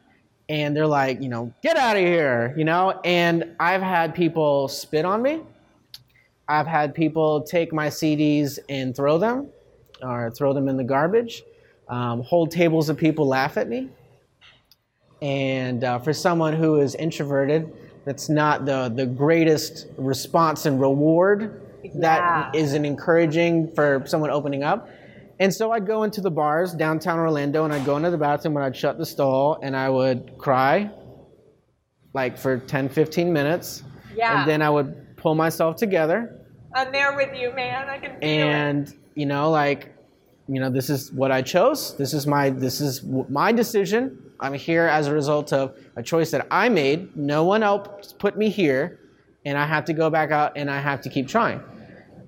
and 0.48 0.76
they're 0.76 0.86
like, 0.88 1.22
you 1.22 1.30
know, 1.30 1.50
get 1.62 1.78
out 1.78 1.96
of 1.96 2.02
here, 2.02 2.52
you 2.58 2.64
know. 2.64 3.00
And 3.04 3.54
I've 3.58 3.80
had 3.80 4.14
people 4.14 4.68
spit 4.68 5.04
on 5.06 5.22
me. 5.22 5.40
I've 6.46 6.66
had 6.66 6.94
people 6.94 7.42
take 7.42 7.72
my 7.72 7.86
CDs 7.86 8.58
and 8.68 8.94
throw 8.94 9.16
them, 9.16 9.48
or 10.02 10.30
throw 10.32 10.52
them 10.52 10.68
in 10.68 10.76
the 10.76 10.84
garbage. 10.84 11.42
Um, 11.88 12.22
whole 12.22 12.46
tables 12.46 12.90
of 12.90 12.98
people 12.98 13.26
laugh 13.26 13.56
at 13.56 13.68
me. 13.68 13.88
And 15.22 15.84
uh, 15.84 15.98
for 16.00 16.12
someone 16.12 16.54
who 16.54 16.80
is 16.80 16.96
introverted, 16.96 17.72
that's 18.04 18.28
not 18.28 18.66
the, 18.66 18.92
the 18.94 19.06
greatest 19.06 19.86
response 19.96 20.66
and 20.66 20.80
reward 20.80 21.62
that 21.94 22.18
Yeah. 22.18 22.50
isn't 22.60 22.84
encouraging 22.84 23.72
for 23.74 24.02
someone 24.06 24.30
opening 24.30 24.64
up. 24.64 24.88
And 25.38 25.52
so 25.52 25.72
I'd 25.72 25.86
go 25.86 26.02
into 26.02 26.20
the 26.20 26.30
bars 26.30 26.72
downtown 26.72 27.18
Orlando 27.18 27.64
and 27.64 27.72
I'd 27.72 27.84
go 27.84 27.96
into 27.96 28.10
the 28.10 28.18
bathroom 28.18 28.56
and 28.56 28.64
I'd 28.64 28.76
shut 28.76 28.98
the 28.98 29.06
stall 29.06 29.58
and 29.62 29.76
I 29.76 29.88
would 29.88 30.38
cry 30.38 30.90
like 32.14 32.38
for 32.38 32.58
10, 32.58 32.88
15 32.88 33.32
minutes. 33.32 33.82
Yeah. 34.14 34.40
And 34.40 34.50
then 34.50 34.62
I 34.62 34.70
would 34.70 35.16
pull 35.16 35.34
myself 35.34 35.76
together 35.76 36.38
I'm 36.74 36.90
there 36.90 37.14
with 37.14 37.36
you, 37.38 37.52
man. 37.54 37.88
I 37.88 37.98
can 37.98 38.18
feel 38.18 38.28
and 38.28 38.94
you 39.14 39.26
know 39.26 39.50
like 39.50 39.94
you 40.48 40.60
know 40.60 40.70
this 40.70 40.90
is 40.90 41.12
what 41.12 41.30
i 41.30 41.40
chose 41.40 41.96
this 41.96 42.12
is 42.12 42.26
my 42.26 42.50
this 42.50 42.80
is 42.80 43.04
my 43.04 43.52
decision 43.52 44.18
i'm 44.40 44.54
here 44.54 44.86
as 44.86 45.06
a 45.06 45.12
result 45.12 45.52
of 45.52 45.78
a 45.96 46.02
choice 46.02 46.30
that 46.32 46.46
i 46.50 46.68
made 46.68 47.16
no 47.16 47.44
one 47.44 47.62
else 47.62 48.12
put 48.12 48.36
me 48.36 48.48
here 48.48 48.98
and 49.44 49.56
i 49.56 49.64
have 49.64 49.84
to 49.84 49.92
go 49.92 50.10
back 50.10 50.30
out 50.30 50.52
and 50.56 50.68
i 50.68 50.80
have 50.80 51.00
to 51.00 51.08
keep 51.08 51.28
trying 51.28 51.62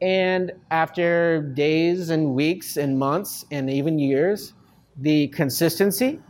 and 0.04 0.52
after 0.70 1.40
days 1.54 2.10
and 2.10 2.34
weeks 2.34 2.76
and 2.76 2.98
months 2.98 3.46
and 3.50 3.70
even 3.70 3.98
years 3.98 4.52
the 4.98 5.28
consistency 5.28 6.20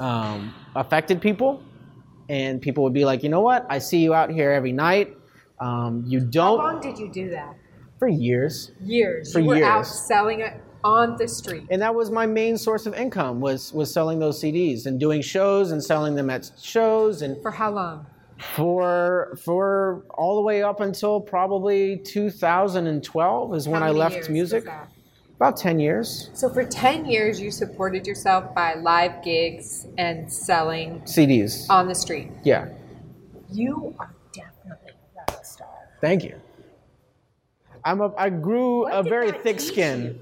um, 0.00 0.52
affected 0.74 1.20
people 1.20 1.62
and 2.28 2.60
people 2.60 2.82
would 2.82 2.92
be 2.92 3.04
like 3.04 3.22
you 3.22 3.28
know 3.28 3.40
what 3.40 3.64
i 3.70 3.78
see 3.78 3.98
you 3.98 4.12
out 4.12 4.30
here 4.30 4.50
every 4.50 4.72
night 4.72 5.16
um, 5.60 6.02
you 6.06 6.18
don't 6.18 6.58
How 6.58 6.72
long 6.72 6.80
did 6.82 6.98
you 6.98 7.10
do 7.12 7.30
that? 7.30 7.54
for 8.00 8.08
years 8.08 8.72
Years. 8.82 9.32
For 9.32 9.38
you 9.38 9.46
were 9.46 9.64
out 9.64 9.86
selling 9.86 10.40
it 10.40 10.60
on 10.82 11.16
the 11.16 11.28
street. 11.28 11.62
and 11.70 11.80
that 11.80 11.94
was 11.94 12.10
my 12.10 12.26
main 12.26 12.58
source 12.58 12.86
of 12.86 12.94
income 12.94 13.40
was 13.40 13.72
was 13.72 13.92
selling 13.92 14.18
those 14.18 14.40
CDs 14.42 14.86
and 14.86 14.98
doing 14.98 15.22
shows 15.22 15.70
and 15.70 15.82
selling 15.82 16.16
them 16.16 16.28
at 16.28 16.50
shows 16.60 17.22
and 17.22 17.40
For 17.40 17.52
how 17.52 17.70
long? 17.70 18.06
For 18.54 19.36
for 19.42 20.04
all 20.10 20.36
the 20.36 20.42
way 20.42 20.62
up 20.62 20.80
until 20.80 21.20
probably 21.20 21.98
2012 21.98 23.54
is 23.54 23.68
when 23.68 23.82
I 23.82 23.90
left 23.90 24.28
music. 24.28 24.66
About 25.36 25.56
10 25.56 25.80
years. 25.80 26.30
So 26.34 26.48
for 26.48 26.62
10 26.64 27.04
years, 27.04 27.40
you 27.40 27.50
supported 27.50 28.06
yourself 28.06 28.54
by 28.54 28.74
live 28.74 29.24
gigs 29.24 29.88
and 29.98 30.30
selling 30.32 31.00
CDs. 31.00 31.68
on 31.68 31.88
the 31.88 31.96
street. 31.96 32.30
yeah. 32.44 32.68
You 33.50 33.92
are 33.98 34.14
definitely 34.32 34.92
a 35.28 35.44
star. 35.44 35.68
Thank 36.00 36.22
you. 36.22 36.36
I'm 37.84 38.00
a, 38.00 38.14
I 38.16 38.30
grew 38.30 38.82
What 38.82 38.94
a 38.94 39.02
very 39.02 39.32
thick 39.32 39.58
skin, 39.58 40.20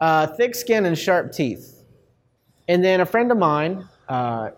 uh, 0.00 0.28
thick 0.28 0.54
skin 0.54 0.86
and 0.86 0.98
sharp 0.98 1.32
teeth. 1.32 1.84
And 2.66 2.82
then 2.82 3.00
a 3.02 3.06
friend 3.06 3.30
of 3.30 3.36
mine, 3.36 3.86
uh, 4.08 4.52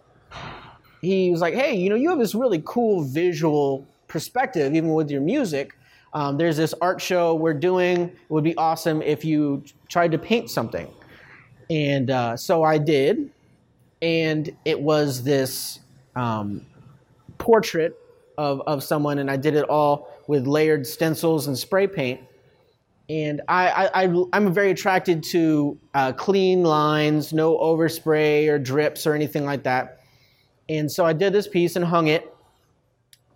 he 1.05 1.31
was 1.31 1.41
like, 1.41 1.55
"Hey, 1.55 1.75
you 1.75 1.91
know, 1.91 1.97
you 1.97 2.09
have 2.11 2.19
this 2.19 2.35
really 2.35 2.63
cool 2.65 3.05
visual 3.05 3.87
perspective, 4.09 4.75
even 4.75 4.93
with 4.95 5.11
your 5.11 5.21
music. 5.21 5.77
Um, 6.13 6.37
there's 6.37 6.57
this 6.57 6.75
art 6.81 7.01
show 7.01 7.35
we're 7.35 7.55
doing. 7.55 8.03
It 8.03 8.31
would 8.31 8.45
be 8.45 8.57
awesome 8.57 9.03
if 9.03 9.25
you 9.25 9.65
tried 9.89 10.13
to 10.13 10.19
paint 10.19 10.51
something." 10.51 10.89
And 11.71 12.11
uh, 12.11 12.37
so 12.37 12.63
I 12.63 12.79
did, 12.79 13.31
and 14.03 14.55
it 14.65 14.79
was 14.79 15.23
this 15.23 15.81
um, 16.15 16.67
portrait 17.39 17.99
of, 18.37 18.63
of 18.67 18.83
someone, 18.83 19.19
and 19.19 19.31
I 19.31 19.37
did 19.37 19.55
it 19.55 19.69
all 19.69 20.09
with 20.27 20.47
layered 20.47 20.87
stencils 20.87 21.47
and 21.47 21.57
spray 21.57 21.87
paint. 21.87 22.21
And 23.09 23.43
I, 23.49 23.69
I, 23.69 24.05
I, 24.05 24.25
I'm 24.33 24.53
very 24.53 24.71
attracted 24.71 25.23
to 25.25 25.79
uh, 25.93 26.13
clean 26.13 26.63
lines, 26.63 27.33
no 27.33 27.59
overspray 27.59 28.49
or 28.49 28.59
drips 28.59 29.07
or 29.07 29.15
anything 29.15 29.45
like 29.45 29.63
that. 29.65 30.01
And 30.69 30.91
so 30.91 31.05
I 31.05 31.13
did 31.13 31.33
this 31.33 31.47
piece 31.47 31.77
and 31.77 31.85
hung 31.85 32.09
it, 32.09 32.33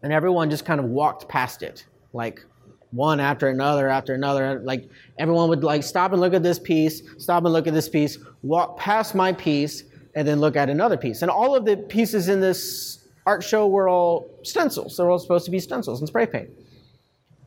and 0.03 0.13
everyone 0.13 0.51
just 0.51 0.65
kind 0.65 0.81
of 0.81 0.87
walked 0.87 1.29
past 1.29 1.63
it, 1.63 1.87
like 2.13 2.45
one 2.91 3.21
after 3.21 3.49
another 3.49 3.89
after 3.89 4.15
another. 4.15 4.61
Like 4.61 4.89
everyone 5.19 5.49
would 5.51 5.63
like 5.63 5.83
stop 5.83 6.13
and 6.13 6.21
look 6.21 6.35
at 6.35 6.43
this 6.43 6.59
piece, 6.59 7.03
stop 7.19 7.45
and 7.45 7.53
look 7.53 7.67
at 7.67 7.75
this 7.75 7.89
piece, 7.89 8.19
walk 8.43 8.79
past 8.79 9.15
my 9.15 9.33
piece, 9.33 9.85
and 10.15 10.27
then 10.27 10.41
look 10.41 10.57
at 10.57 10.71
another 10.71 10.97
piece. 10.97 11.23
And 11.23 11.31
all 11.31 11.55
of 11.55 11.65
the 11.65 11.77
pieces 11.77 12.29
in 12.29 12.41
this 12.41 13.07
art 13.27 13.45
show 13.45 13.69
were 13.69 13.89
all 13.89 14.31
stencils. 14.43 14.97
They're 14.97 15.11
all 15.11 15.19
supposed 15.19 15.45
to 15.45 15.51
be 15.51 15.61
stencils 15.61 16.01
and 16.01 16.09
spray 16.09 16.27
paint. 16.27 16.49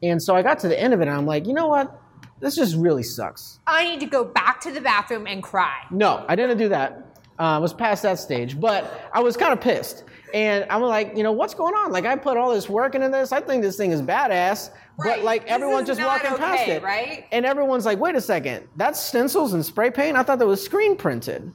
And 0.03 0.21
so 0.21 0.35
I 0.35 0.41
got 0.41 0.59
to 0.59 0.67
the 0.67 0.79
end 0.79 0.93
of 0.93 1.01
it, 1.01 1.07
and 1.07 1.17
I'm 1.17 1.25
like, 1.25 1.47
you 1.47 1.53
know 1.53 1.67
what? 1.67 1.99
This 2.39 2.55
just 2.55 2.75
really 2.75 3.03
sucks. 3.03 3.59
I 3.67 3.83
need 3.83 3.99
to 3.99 4.07
go 4.07 4.23
back 4.23 4.59
to 4.61 4.71
the 4.71 4.81
bathroom 4.81 5.27
and 5.27 5.43
cry. 5.43 5.85
No, 5.91 6.25
I 6.27 6.35
didn't 6.35 6.57
do 6.57 6.69
that. 6.69 7.10
Uh, 7.41 7.59
was 7.59 7.73
past 7.73 8.03
that 8.03 8.19
stage, 8.19 8.59
but 8.59 9.09
I 9.11 9.19
was 9.19 9.35
kind 9.35 9.51
of 9.51 9.59
pissed. 9.59 10.03
And 10.31 10.63
I'm 10.69 10.83
like, 10.83 11.17
you 11.17 11.23
know, 11.23 11.31
what's 11.31 11.55
going 11.55 11.73
on? 11.73 11.91
Like, 11.91 12.05
I 12.05 12.15
put 12.15 12.37
all 12.37 12.53
this 12.53 12.69
work 12.69 12.93
into 12.93 13.09
this. 13.09 13.31
I 13.31 13.41
think 13.41 13.63
this 13.63 13.77
thing 13.77 13.91
is 13.91 13.99
badass. 13.99 14.69
But 14.95 15.23
like, 15.23 15.45
This 15.45 15.51
everyone's 15.51 15.87
just 15.87 15.99
walking 15.99 16.37
past 16.37 16.67
it, 16.67 16.83
right? 16.83 17.25
And 17.31 17.43
everyone's 17.43 17.83
like, 17.83 17.99
wait 17.99 18.15
a 18.15 18.21
second, 18.21 18.67
that's 18.75 18.99
stencils 18.99 19.53
and 19.53 19.65
spray 19.65 19.89
paint. 19.89 20.17
I 20.17 20.21
thought 20.21 20.37
that 20.37 20.45
was 20.45 20.63
screen 20.63 20.95
printed. 20.95 21.51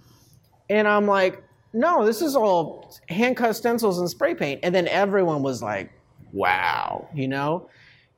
And 0.68 0.88
I'm 0.88 1.06
like, 1.06 1.44
no, 1.72 2.04
this 2.04 2.20
is 2.20 2.34
all 2.34 2.92
hand 3.08 3.36
cut 3.36 3.54
stencils 3.54 4.00
and 4.00 4.10
spray 4.10 4.34
paint. 4.34 4.60
And 4.64 4.74
then 4.74 4.88
everyone 4.88 5.44
was 5.44 5.62
like, 5.62 5.92
wow, 6.32 7.08
you 7.14 7.28
know? 7.28 7.70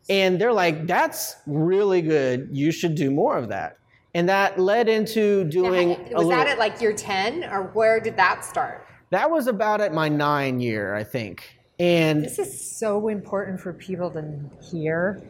And 0.08 0.40
they're 0.40 0.54
like, 0.54 0.86
that's 0.86 1.36
really 1.46 2.00
good. 2.00 2.48
You 2.50 2.72
should 2.72 2.94
do 2.94 3.10
more 3.10 3.36
of 3.36 3.50
that. 3.50 3.76
And 4.18 4.28
that 4.28 4.58
led 4.58 4.88
into 4.88 5.44
doing 5.44 5.90
was 5.90 5.98
a 6.12 6.16
little, 6.16 6.30
that 6.30 6.48
at 6.48 6.58
like 6.58 6.80
year 6.80 6.92
10 6.92 7.44
or 7.44 7.68
where 7.68 8.00
did 8.00 8.16
that 8.16 8.44
start? 8.44 8.84
that 9.10 9.30
was 9.30 9.46
about 9.46 9.80
at 9.80 9.94
my 9.94 10.08
nine 10.08 10.58
year, 10.58 10.92
I 10.96 11.04
think. 11.04 11.56
And 11.78 12.24
This 12.24 12.40
is 12.40 12.76
so 12.76 13.06
important 13.06 13.60
for 13.60 13.72
people 13.72 14.10
to 14.10 14.40
hear. 14.60 15.22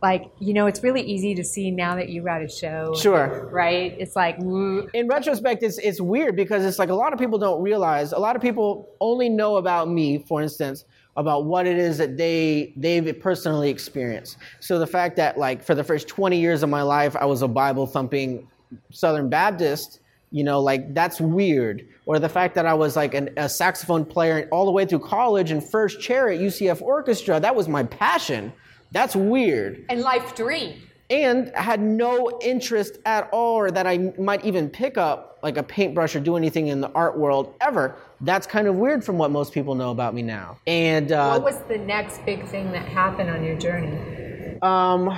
Like, 0.00 0.30
you 0.38 0.54
know, 0.54 0.68
it's 0.68 0.84
really 0.84 1.02
easy 1.02 1.34
to 1.34 1.42
see 1.42 1.72
now 1.72 1.96
that 1.96 2.08
you 2.08 2.22
got 2.22 2.40
a 2.40 2.48
show. 2.48 2.94
sure. 2.94 3.48
Right? 3.50 3.96
It's 3.98 4.14
like, 4.14 4.38
woo. 4.38 4.88
In 4.94 5.08
retrospect, 5.08 5.64
it's, 5.64 5.78
it's 5.78 6.00
weird 6.00 6.36
because 6.36 6.64
it's 6.64 6.78
like 6.78 6.90
a 6.90 6.94
lot 6.94 7.12
of 7.12 7.18
people 7.18 7.40
don't 7.40 7.62
realize, 7.62 8.12
a 8.12 8.18
lot 8.18 8.36
of 8.36 8.42
people 8.42 8.90
only 9.00 9.28
know 9.28 9.56
about 9.56 9.88
me, 9.88 10.18
for 10.18 10.40
instance, 10.40 10.84
about 11.16 11.44
what 11.44 11.66
it 11.66 11.78
is 11.78 11.98
that 11.98 12.16
they 12.16 12.72
they've 12.76 13.18
personally 13.20 13.70
experienced. 13.70 14.36
So 14.60 14.78
the 14.78 14.86
fact 14.86 15.16
that 15.16 15.38
like 15.38 15.62
for 15.62 15.74
the 15.74 15.84
first 15.84 16.08
20 16.08 16.40
years 16.40 16.62
of 16.62 16.68
my 16.70 16.82
life 16.82 17.14
I 17.16 17.24
was 17.26 17.42
a 17.42 17.48
Bible 17.48 17.86
thumping 17.86 18.48
Southern 18.90 19.28
Baptist, 19.28 20.00
you 20.30 20.42
know, 20.42 20.60
like 20.60 20.92
that's 20.94 21.20
weird. 21.20 21.86
Or 22.06 22.18
the 22.18 22.28
fact 22.28 22.54
that 22.56 22.66
I 22.66 22.74
was 22.74 22.96
like 22.96 23.14
an, 23.14 23.30
a 23.36 23.48
saxophone 23.48 24.04
player 24.04 24.48
all 24.50 24.66
the 24.66 24.72
way 24.72 24.84
through 24.84 24.98
college 25.00 25.50
and 25.50 25.62
first 25.70 26.00
chair 26.00 26.28
at 26.28 26.38
UCF 26.40 26.82
Orchestra, 26.82 27.40
that 27.40 27.54
was 27.54 27.68
my 27.68 27.84
passion. 27.84 28.52
That's 28.92 29.16
weird 29.16 29.84
And 29.88 30.00
life 30.02 30.34
dream. 30.34 30.80
and 31.10 31.50
had 31.54 31.80
no 31.80 32.38
interest 32.42 32.98
at 33.06 33.28
all 33.32 33.54
or 33.56 33.70
that 33.70 33.86
I 33.86 34.12
might 34.18 34.44
even 34.44 34.68
pick 34.68 34.98
up 34.98 35.33
like 35.44 35.58
a 35.58 35.62
paintbrush 35.62 36.16
or 36.16 36.20
do 36.20 36.36
anything 36.36 36.68
in 36.68 36.80
the 36.80 36.90
art 36.92 37.18
world 37.18 37.54
ever. 37.60 37.94
That's 38.22 38.46
kind 38.46 38.66
of 38.66 38.76
weird 38.76 39.04
from 39.04 39.18
what 39.18 39.30
most 39.30 39.52
people 39.52 39.74
know 39.74 39.90
about 39.90 40.14
me 40.14 40.22
now. 40.22 40.56
And 40.66 41.12
uh, 41.12 41.38
What 41.38 41.44
was 41.44 41.58
the 41.68 41.76
next 41.76 42.24
big 42.24 42.46
thing 42.46 42.72
that 42.72 42.88
happened 42.88 43.28
on 43.28 43.44
your 43.44 43.54
journey? 43.56 44.58
um, 44.62 45.14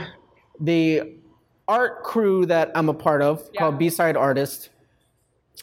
the 0.58 1.12
art 1.68 2.02
crew 2.02 2.44
that 2.46 2.72
I'm 2.74 2.88
a 2.88 2.94
part 2.94 3.22
of 3.22 3.48
Yeah. 3.52 3.60
called 3.60 3.78
B-Side 3.78 4.16
Artist, 4.16 4.70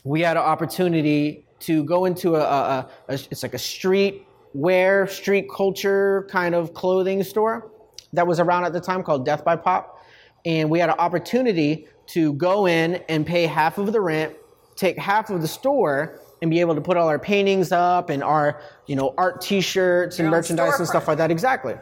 we 0.05 0.21
had 0.21 0.37
an 0.37 0.43
opportunity 0.43 1.45
to 1.59 1.83
go 1.83 2.05
into 2.05 2.35
a, 2.35 2.39
a, 2.39 2.89
a, 3.09 3.13
a 3.13 3.13
it's 3.29 3.43
like 3.43 3.53
a 3.53 3.59
street 3.59 4.25
wear, 4.53 5.07
street 5.07 5.47
culture 5.53 6.25
kind 6.31 6.55
of 6.55 6.73
clothing 6.73 7.21
store 7.23 7.69
that 8.13 8.25
was 8.25 8.39
around 8.39 8.63
at 8.63 8.71
the 8.71 8.79
time 8.79 9.03
called 9.03 9.25
Death 9.25 9.43
by 9.43 9.57
Pop. 9.57 9.99
And 10.45 10.69
we 10.69 10.79
had 10.79 10.89
an 10.89 10.95
opportunity 10.99 11.87
to 12.07 12.33
go 12.33 12.65
in 12.67 12.95
and 13.09 13.25
pay 13.25 13.45
half 13.45 13.77
of 13.77 13.91
the 13.91 13.99
rent, 13.99 14.35
take 14.75 14.97
half 14.97 15.29
of 15.29 15.41
the 15.41 15.47
store, 15.47 16.19
and 16.43 16.51
be 16.51 16.59
able 16.59 16.75
to 16.75 16.81
put 16.81 16.97
all 16.97 17.07
our 17.07 17.17
paintings 17.17 17.71
up 17.71 18.09
and 18.09 18.21
our, 18.21 18.59
you 18.85 18.97
know, 18.97 19.13
art 19.17 19.39
T-shirts 19.39 20.19
and 20.19 20.29
merchandise 20.29 20.77
and 20.77 20.85
stuff 20.85 21.07
like 21.07 21.17
that. 21.17 21.31
Exactly. 21.31 21.75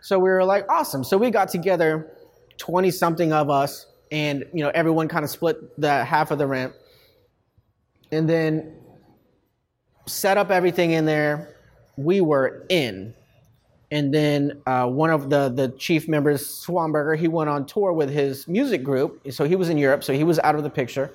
So 0.00 0.18
we 0.18 0.30
were 0.30 0.44
like, 0.44 0.66
awesome. 0.70 1.04
So 1.04 1.18
we 1.18 1.30
got 1.30 1.50
together, 1.50 2.10
20 2.56 2.90
something 2.90 3.34
of 3.34 3.50
us, 3.50 3.84
and 4.10 4.46
you 4.54 4.64
know, 4.64 4.70
everyone 4.70 5.08
kind 5.08 5.24
of 5.24 5.30
split 5.30 5.78
the 5.78 6.04
half 6.04 6.30
of 6.30 6.38
the 6.38 6.46
rent. 6.46 6.72
And 8.10 8.26
then 8.26 8.78
set 10.06 10.38
up 10.38 10.50
everything 10.50 10.92
in 10.92 11.04
there. 11.04 11.56
We 11.98 12.22
were 12.22 12.64
in. 12.70 13.12
And 13.90 14.12
then 14.12 14.62
uh, 14.66 14.86
one 14.86 15.10
of 15.10 15.28
the, 15.28 15.50
the 15.50 15.68
chief 15.78 16.08
members, 16.08 16.46
Swanberger, 16.46 17.18
he 17.18 17.28
went 17.28 17.50
on 17.50 17.66
tour 17.66 17.92
with 17.92 18.08
his 18.08 18.48
music 18.48 18.82
group. 18.82 19.20
So 19.32 19.44
he 19.44 19.56
was 19.56 19.68
in 19.68 19.76
Europe, 19.76 20.02
so 20.02 20.14
he 20.14 20.24
was 20.24 20.38
out 20.38 20.54
of 20.54 20.62
the 20.62 20.70
picture. 20.70 21.12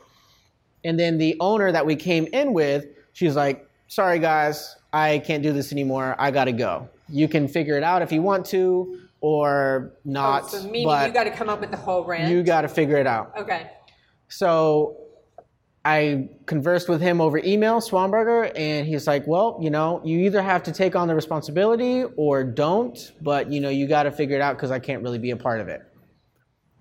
And 0.84 1.00
then 1.00 1.18
the 1.18 1.36
owner 1.40 1.72
that 1.72 1.86
we 1.86 1.96
came 1.96 2.28
in 2.34 2.54
with, 2.54 2.86
she's 3.14 3.36
like, 3.36 3.68
sorry 3.88 4.20
guys, 4.20 4.76
I 4.92 5.20
can't 5.20 5.44
do 5.44 5.54
this 5.54 5.72
anymore. 5.72 6.16
I 6.20 6.32
gotta 6.32 6.52
go. 6.52 6.90
You 7.10 7.28
can 7.28 7.48
figure 7.48 7.78
it 7.78 7.84
out 7.84 8.02
if 8.02 8.12
you 8.12 8.22
want 8.22 8.46
to 8.48 9.00
or 9.22 9.94
not. 10.04 10.44
Oh, 10.44 10.48
so 10.48 10.64
meaning 10.70 10.86
but 10.86 11.08
you 11.08 11.14
got 11.14 11.24
to 11.24 11.32
come 11.32 11.50
up 11.50 11.62
with 11.62 11.72
the 11.72 11.78
whole 11.78 12.04
rent. 12.04 12.30
you 12.32 12.44
gotta 12.44 12.68
figure 12.68 12.98
it 12.98 13.08
out. 13.08 13.32
okay. 13.38 13.72
So 14.28 14.98
I 15.86 16.30
conversed 16.46 16.88
with 16.88 17.02
him 17.02 17.20
over 17.20 17.38
email, 17.40 17.80
Swanberger, 17.82 18.52
and 18.56 18.88
he's 18.88 19.06
like, 19.06 19.28
"Well, 19.28 19.60
you 19.62 19.70
know, 19.70 20.02
you 20.04 20.20
either 20.22 20.42
have 20.42 20.64
to 20.64 20.72
take 20.72 20.96
on 20.96 21.08
the 21.08 21.16
responsibility 21.16 22.04
or 22.16 22.44
don't, 22.44 23.12
but 23.22 23.52
you 23.52 23.60
know, 23.60 23.70
you 23.70 23.88
got 23.88 24.04
to 24.04 24.12
figure 24.12 24.36
it 24.36 24.42
out 24.42 24.56
because 24.56 24.72
I 24.72 24.80
can't 24.80 25.04
really 25.04 25.20
be 25.20 25.32
a 25.32 25.38
part 25.38 25.60
of 25.62 25.68
it." 25.68 25.82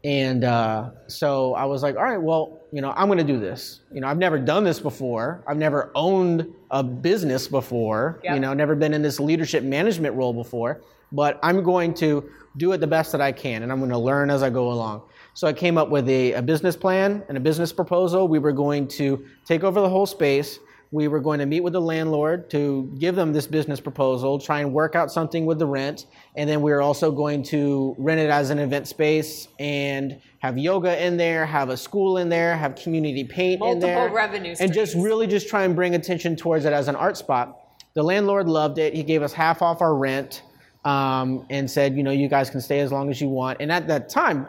And 0.04 0.44
uh, 0.44 0.90
so 1.08 1.54
I 1.54 1.64
was 1.64 1.82
like, 1.82 1.96
"All 1.96 2.04
right, 2.04 2.20
well, 2.22 2.61
you 2.72 2.80
know, 2.80 2.92
I'm 2.96 3.06
going 3.06 3.18
to 3.18 3.24
do 3.24 3.38
this. 3.38 3.80
You 3.92 4.00
know, 4.00 4.08
I've 4.08 4.18
never 4.18 4.38
done 4.38 4.64
this 4.64 4.80
before. 4.80 5.44
I've 5.46 5.58
never 5.58 5.92
owned 5.94 6.52
a 6.70 6.82
business 6.82 7.46
before. 7.46 8.18
Yep. 8.24 8.34
You 8.34 8.40
know, 8.40 8.54
never 8.54 8.74
been 8.74 8.94
in 8.94 9.02
this 9.02 9.20
leadership 9.20 9.62
management 9.62 10.16
role 10.16 10.32
before." 10.32 10.80
But 11.12 11.38
I'm 11.42 11.62
going 11.62 11.92
to 11.94 12.30
do 12.56 12.72
it 12.72 12.78
the 12.78 12.86
best 12.86 13.12
that 13.12 13.20
I 13.20 13.32
can, 13.32 13.62
and 13.62 13.70
I'm 13.70 13.78
going 13.78 13.90
to 13.90 13.98
learn 13.98 14.30
as 14.30 14.42
I 14.42 14.48
go 14.48 14.72
along. 14.72 15.02
So 15.34 15.46
I 15.46 15.52
came 15.52 15.76
up 15.76 15.90
with 15.90 16.08
a, 16.08 16.32
a 16.32 16.42
business 16.42 16.74
plan 16.74 17.22
and 17.28 17.36
a 17.36 17.40
business 17.40 17.72
proposal. 17.72 18.26
We 18.28 18.38
were 18.38 18.52
going 18.52 18.88
to 18.88 19.26
take 19.44 19.62
over 19.62 19.80
the 19.80 19.88
whole 19.88 20.06
space. 20.06 20.58
We 20.92 21.08
were 21.08 21.20
going 21.20 21.38
to 21.38 21.46
meet 21.46 21.60
with 21.60 21.72
the 21.72 21.80
landlord 21.80 22.50
to 22.50 22.94
give 22.98 23.16
them 23.16 23.32
this 23.32 23.46
business 23.46 23.80
proposal, 23.80 24.38
try 24.38 24.60
and 24.60 24.74
work 24.74 24.94
out 24.94 25.10
something 25.10 25.46
with 25.46 25.58
the 25.58 25.66
rent, 25.66 26.04
and 26.36 26.48
then 26.48 26.60
we 26.60 26.70
were 26.70 26.82
also 26.82 27.10
going 27.10 27.42
to 27.44 27.96
rent 27.98 28.20
it 28.20 28.28
as 28.28 28.50
an 28.50 28.58
event 28.58 28.86
space 28.86 29.48
and 29.58 30.20
have 30.40 30.58
yoga 30.58 31.02
in 31.04 31.16
there, 31.16 31.46
have 31.46 31.70
a 31.70 31.76
school 31.78 32.18
in 32.18 32.28
there, 32.28 32.54
have 32.56 32.74
community 32.76 33.24
paint 33.24 33.60
Multiple 33.60 33.88
in 33.88 33.94
there, 33.94 34.10
revenue 34.10 34.54
streams. 34.54 34.60
and 34.60 34.72
just 34.74 34.94
really 34.94 35.26
just 35.26 35.48
try 35.48 35.64
and 35.64 35.74
bring 35.74 35.94
attention 35.94 36.36
towards 36.36 36.66
it 36.66 36.74
as 36.74 36.88
an 36.88 36.96
art 36.96 37.16
spot. 37.16 37.58
The 37.94 38.02
landlord 38.02 38.46
loved 38.46 38.76
it. 38.76 38.92
He 38.92 39.02
gave 39.02 39.22
us 39.22 39.32
half 39.32 39.62
off 39.62 39.80
our 39.80 39.94
rent 39.94 40.42
um, 40.84 41.46
and 41.48 41.70
said, 41.70 41.96
you 41.96 42.02
know, 42.02 42.10
you 42.10 42.28
guys 42.28 42.50
can 42.50 42.60
stay 42.60 42.80
as 42.80 42.92
long 42.92 43.08
as 43.08 43.18
you 43.18 43.28
want. 43.28 43.62
And 43.62 43.72
at 43.72 43.86
that 43.88 44.10
time, 44.10 44.46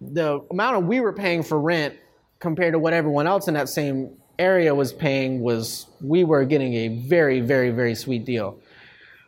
the 0.00 0.40
amount 0.50 0.76
of 0.76 0.84
we 0.86 0.98
were 0.98 1.12
paying 1.12 1.44
for 1.44 1.60
rent 1.60 1.94
compared 2.40 2.72
to 2.72 2.80
what 2.80 2.92
everyone 2.92 3.28
else 3.28 3.46
in 3.46 3.54
that 3.54 3.68
same 3.68 4.16
area 4.38 4.74
was 4.74 4.92
paying 4.92 5.40
was 5.40 5.86
we 6.00 6.24
were 6.24 6.44
getting 6.44 6.74
a 6.74 6.88
very 6.88 7.40
very 7.40 7.70
very 7.70 7.94
sweet 7.94 8.24
deal 8.24 8.58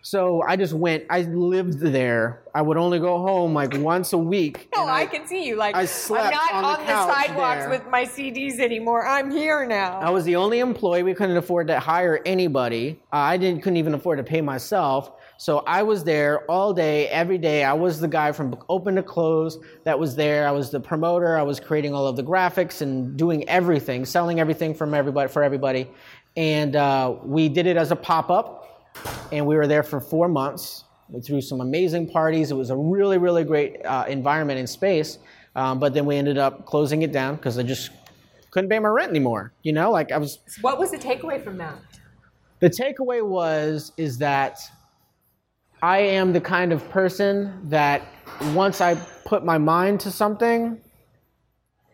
so 0.03 0.43
i 0.47 0.57
just 0.57 0.73
went 0.73 1.05
i 1.11 1.23
lived 1.23 1.79
there 1.81 2.43
i 2.55 2.61
would 2.61 2.77
only 2.77 2.99
go 2.99 3.19
home 3.19 3.55
like 3.55 3.75
once 3.79 4.13
a 4.13 4.19
week 4.19 4.69
No, 4.75 4.83
and 4.83 4.91
I, 4.91 5.07
can 5.07 5.27
see 5.27 5.47
you. 5.47 5.57
Like 5.57 5.75
I 5.75 5.81
I'm 5.81 5.87
slept 5.87 6.33
not 6.35 6.53
on 6.53 6.63
the 6.63 6.69
on 6.69 6.87
the, 6.87 7.15
sidewalks 7.15 7.61
there. 7.61 7.71
with 7.71 7.87
my 7.89 8.05
CDs 8.05 8.59
anymore. 8.59 9.07
I'm 9.07 9.31
here 9.31 9.65
now. 9.67 9.99
I 9.99 10.11
was 10.11 10.25
the 10.25 10.37
only 10.37 10.59
employee. 10.61 11.03
We 11.03 11.15
couldn't 11.15 11.37
afford 11.37 11.69
to 11.69 11.81
hire 11.81 12.21
anybody. 12.27 13.01
Uh, 13.13 13.17
I 13.17 13.37
didn't 13.39 13.63
couldn't 13.63 13.79
even 13.79 13.95
afford 13.95 14.19
to 14.19 14.25
pay 14.25 14.41
myself. 14.43 15.13
So 15.37 15.59
I 15.67 15.83
was 15.83 16.05
there 16.05 16.45
all 16.51 16.73
day, 16.73 17.09
every 17.09 17.39
day. 17.39 17.65
I 17.65 17.73
was 17.73 18.01
the 18.01 18.09
guy 18.09 18.33
from 18.33 18.57
open 18.69 18.95
to 18.97 19.03
close 19.03 19.59
that 19.85 19.99
was 19.99 20.15
there. 20.15 20.47
I 20.47 20.53
was 20.53 20.71
the 20.71 20.81
promoter. 20.81 21.37
I 21.37 21.43
was 21.43 21.59
creating 21.59 21.93
all 21.93 22.07
of 22.07 22.17
the 22.17 22.23
graphics 22.23 22.83
and 22.83 23.17
doing 23.17 23.49
everything, 23.49 24.05
selling 24.05 24.41
everything 24.41 24.75
from 24.75 24.95
everybody 24.95 25.29
for 25.29 25.43
everybody. 25.43 25.91
And 26.37 26.77
uh, 26.77 27.17
we 27.23 27.49
did 27.49 27.67
it 27.67 27.77
as 27.77 27.91
a 27.91 27.97
pop 27.97 28.31
up, 28.31 28.93
and 29.33 29.47
we 29.47 29.57
were 29.57 29.67
there 29.67 29.83
for 29.83 30.01
four 30.01 30.29
months. 30.29 30.85
We 31.09 31.21
threw 31.21 31.41
some 31.41 31.61
amazing 31.61 32.11
parties. 32.11 32.51
It 32.51 32.55
was 32.55 32.71
a 32.71 32.77
really, 32.77 33.19
really 33.19 33.45
great 33.45 33.85
uh, 33.85 34.05
environment 34.09 34.59
and 34.59 34.69
space. 34.69 35.19
Um, 35.57 35.79
but 35.79 35.95
then 35.95 36.07
we 36.07 36.17
ended 36.17 36.39
up 36.39 36.67
closing 36.67 37.03
it 37.03 37.13
down 37.13 37.37
because 37.37 37.59
I 37.59 37.63
just 37.63 37.91
couldn't 38.51 38.71
pay 38.71 38.79
my 38.79 38.89
rent 38.89 39.11
anymore. 39.11 39.53
You 39.63 39.73
know, 39.73 39.91
like 39.91 40.11
I 40.13 40.19
was. 40.19 40.39
what 40.61 40.79
was 40.79 40.91
the 40.91 40.99
takeaway 40.99 41.43
from 41.43 41.59
that? 41.59 41.77
The 42.61 42.71
takeaway 42.71 43.25
was 43.25 43.93
is 43.97 44.19
that 44.19 44.59
I 45.85 45.99
am 45.99 46.33
the 46.33 46.41
kind 46.41 46.73
of 46.73 46.89
person 46.89 47.61
that 47.69 48.01
once 48.55 48.81
I 48.81 48.95
put 49.27 49.45
my 49.45 49.59
mind 49.59 50.01
to 50.01 50.11
something, 50.11 50.81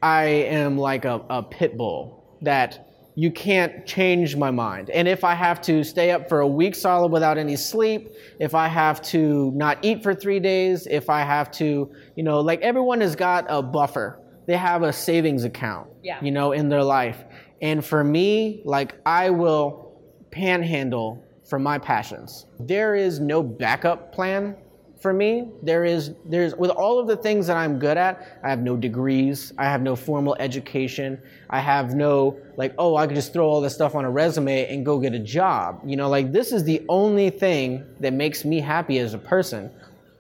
I 0.01 0.27
am 0.27 0.79
like 0.79 1.05
a, 1.05 1.21
a 1.29 1.43
pit 1.43 1.77
bull 1.77 2.39
that 2.43 2.87
you 3.17 3.33
can't 3.33 3.85
change 3.85 4.37
my 4.37 4.53
mind. 4.53 4.91
And 4.91 5.09
if 5.09 5.25
I 5.25 5.35
have 5.35 5.61
to 5.63 5.83
stay 5.83 6.13
up 6.13 6.29
for 6.29 6.39
a 6.39 6.47
week 6.47 6.77
solid 6.77 7.11
without 7.11 7.37
any 7.37 7.57
sleep, 7.57 8.13
if 8.39 8.55
I 8.55 8.69
have 8.69 9.03
to 9.15 9.51
not 9.57 9.79
eat 9.83 10.05
for 10.05 10.15
three 10.15 10.39
days, 10.39 10.87
if 10.87 11.11
I 11.11 11.23
have 11.23 11.51
to, 11.63 11.93
you 12.15 12.23
know, 12.23 12.39
like 12.39 12.61
everyone 12.61 13.01
has 13.01 13.17
got 13.17 13.45
a 13.49 13.61
buffer. 13.61 14.21
They 14.47 14.57
have 14.57 14.85
a 14.85 14.93
savings 14.93 15.43
account, 15.43 15.89
Yeah. 16.05 16.21
you 16.23 16.31
know, 16.31 16.53
in 16.53 16.69
their 16.69 16.85
life. 16.85 17.25
And 17.61 17.85
for 17.85 18.05
me, 18.05 18.63
like 18.65 18.95
I 19.05 19.31
will 19.31 20.01
panhandle 20.31 21.25
for 21.51 21.59
my 21.59 21.77
passions. 21.77 22.47
There 22.61 22.95
is 22.95 23.19
no 23.19 23.43
backup 23.43 24.15
plan 24.15 24.57
for 25.01 25.13
me. 25.13 25.49
There 25.63 25.85
is 25.85 26.13
there's 26.25 26.55
with 26.55 26.71
all 26.71 26.99
of 27.01 27.09
the 27.09 27.17
things 27.17 27.49
that 27.49 27.57
I'm 27.57 27.79
good 27.79 27.97
at, 27.97 28.39
I 28.45 28.51
have 28.51 28.61
no 28.61 28.77
degrees, 28.77 29.53
I 29.59 29.65
have 29.65 29.83
no 29.83 29.97
formal 29.97 30.37
education, 30.39 31.21
I 31.49 31.59
have 31.59 31.95
no 31.95 32.39
like 32.57 32.75
oh, 32.79 32.97
I 32.97 33.07
could 33.07 33.17
just 33.17 33.33
throw 33.33 33.49
all 33.49 33.61
this 33.61 33.75
stuff 33.75 33.95
on 33.95 34.05
a 34.05 34.11
resume 34.11 34.73
and 34.73 34.87
go 34.87 35.01
get 35.01 35.13
a 35.13 35.19
job. 35.19 35.81
You 35.85 35.97
know, 35.97 36.09
like 36.09 36.33
this 36.33 36.53
is 36.53 36.65
the 36.65 36.85
only 36.89 37.31
thing 37.31 37.85
that 37.99 38.13
makes 38.13 38.45
me 38.45 38.61
happy 38.61 38.99
as 38.99 39.13
a 39.13 39.19
person. 39.19 39.71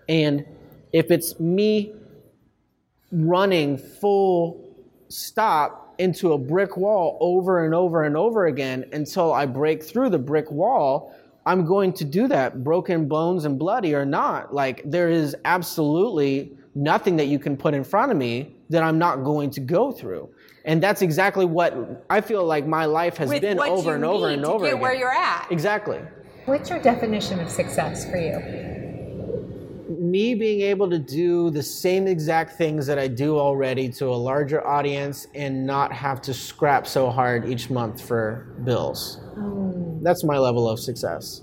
And 0.08 0.44
if 0.92 1.10
it's 1.10 1.38
me 1.38 1.92
running 3.12 3.78
full 3.78 4.66
stop 5.08 5.94
into 5.98 6.32
a 6.32 6.38
brick 6.38 6.78
wall 6.78 7.18
over 7.20 7.64
and 7.64 7.74
over 7.74 8.04
and 8.04 8.16
over 8.16 8.46
again 8.46 8.86
until 8.92 9.32
I 9.32 9.44
break 9.44 9.82
through 9.82 10.08
the 10.08 10.18
brick 10.18 10.50
wall, 10.50 11.14
I'm 11.50 11.64
going 11.64 11.92
to 11.94 12.04
do 12.04 12.28
that, 12.28 12.62
broken 12.62 13.08
bones 13.08 13.44
and 13.44 13.58
bloody 13.58 13.92
or 13.92 14.04
not. 14.04 14.54
Like, 14.54 14.82
there 14.84 15.08
is 15.10 15.34
absolutely 15.44 16.52
nothing 16.76 17.16
that 17.16 17.26
you 17.26 17.40
can 17.40 17.56
put 17.56 17.74
in 17.74 17.82
front 17.82 18.12
of 18.12 18.16
me 18.16 18.54
that 18.68 18.84
I'm 18.84 18.98
not 18.98 19.24
going 19.24 19.50
to 19.50 19.60
go 19.60 19.90
through. 19.90 20.28
And 20.64 20.80
that's 20.80 21.02
exactly 21.02 21.44
what 21.44 22.04
I 22.08 22.20
feel 22.20 22.44
like 22.44 22.68
my 22.68 22.84
life 22.84 23.16
has 23.16 23.28
With 23.28 23.42
been 23.42 23.58
over 23.58 23.96
and 23.96 24.04
over 24.04 24.28
need 24.28 24.34
and 24.34 24.42
to 24.44 24.48
over 24.52 24.64
get 24.66 24.74
again. 24.74 24.80
where 24.80 24.94
you're 24.94 25.10
at. 25.12 25.48
Exactly. 25.50 25.98
What's 26.44 26.70
your 26.70 26.78
definition 26.78 27.40
of 27.40 27.50
success 27.50 28.08
for 28.08 28.16
you? 28.16 28.69
Me 30.10 30.34
being 30.34 30.62
able 30.62 30.88
to 30.90 30.98
do 30.98 31.50
the 31.50 31.62
same 31.62 32.06
exact 32.06 32.56
things 32.56 32.86
that 32.86 32.98
I 32.98 33.08
do 33.08 33.38
already 33.38 33.88
to 33.92 34.06
a 34.06 34.14
larger 34.14 34.66
audience 34.66 35.26
and 35.34 35.66
not 35.66 35.92
have 35.92 36.20
to 36.22 36.34
scrap 36.34 36.86
so 36.86 37.10
hard 37.10 37.48
each 37.48 37.70
month 37.70 38.00
for 38.00 38.46
bills. 38.64 39.20
Mm. 39.36 40.02
That's 40.02 40.24
my 40.24 40.38
level 40.38 40.68
of 40.68 40.80
success. 40.80 41.42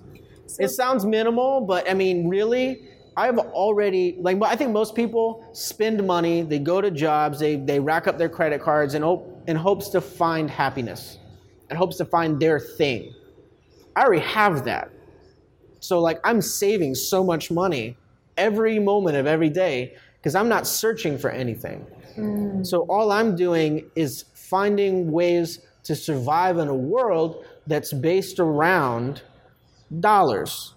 it 0.59 0.69
sounds 0.69 1.05
minimal, 1.05 1.61
but 1.61 1.89
I 1.89 1.93
mean, 1.93 2.27
really, 2.27 2.87
I've 3.15 3.37
already, 3.37 4.17
like, 4.19 4.41
I 4.41 4.55
think 4.55 4.71
most 4.71 4.95
people 4.95 5.47
spend 5.53 6.05
money, 6.05 6.41
they 6.41 6.59
go 6.59 6.81
to 6.81 6.91
jobs, 6.91 7.39
they, 7.39 7.55
they 7.55 7.79
rack 7.79 8.07
up 8.07 8.17
their 8.17 8.29
credit 8.29 8.61
cards 8.61 8.93
in, 8.93 9.01
hope, 9.01 9.43
in 9.47 9.55
hopes 9.55 9.89
to 9.89 10.01
find 10.01 10.49
happiness, 10.49 11.19
in 11.69 11.77
hopes 11.77 11.97
to 11.97 12.05
find 12.05 12.39
their 12.39 12.59
thing. 12.59 13.13
I 13.95 14.03
already 14.03 14.21
have 14.21 14.65
that. 14.65 14.91
So 15.79 15.99
like 15.99 16.19
I'm 16.23 16.41
saving 16.41 16.95
so 16.95 17.23
much 17.23 17.49
money 17.51 17.97
every 18.37 18.79
moment 18.79 19.17
of 19.17 19.27
every 19.27 19.49
day 19.49 19.95
because 20.17 20.35
I'm 20.35 20.49
not 20.49 20.67
searching 20.67 21.17
for 21.17 21.29
anything. 21.29 21.85
Mm. 22.17 22.65
So 22.65 22.81
all 22.89 23.11
I'm 23.11 23.35
doing 23.35 23.89
is 23.95 24.25
finding 24.33 25.11
ways 25.11 25.59
to 25.83 25.95
survive 25.95 26.57
in 26.57 26.67
a 26.67 26.75
world 26.75 27.45
that's 27.65 27.93
based 27.93 28.39
around 28.39 29.21
dollars. 29.99 30.73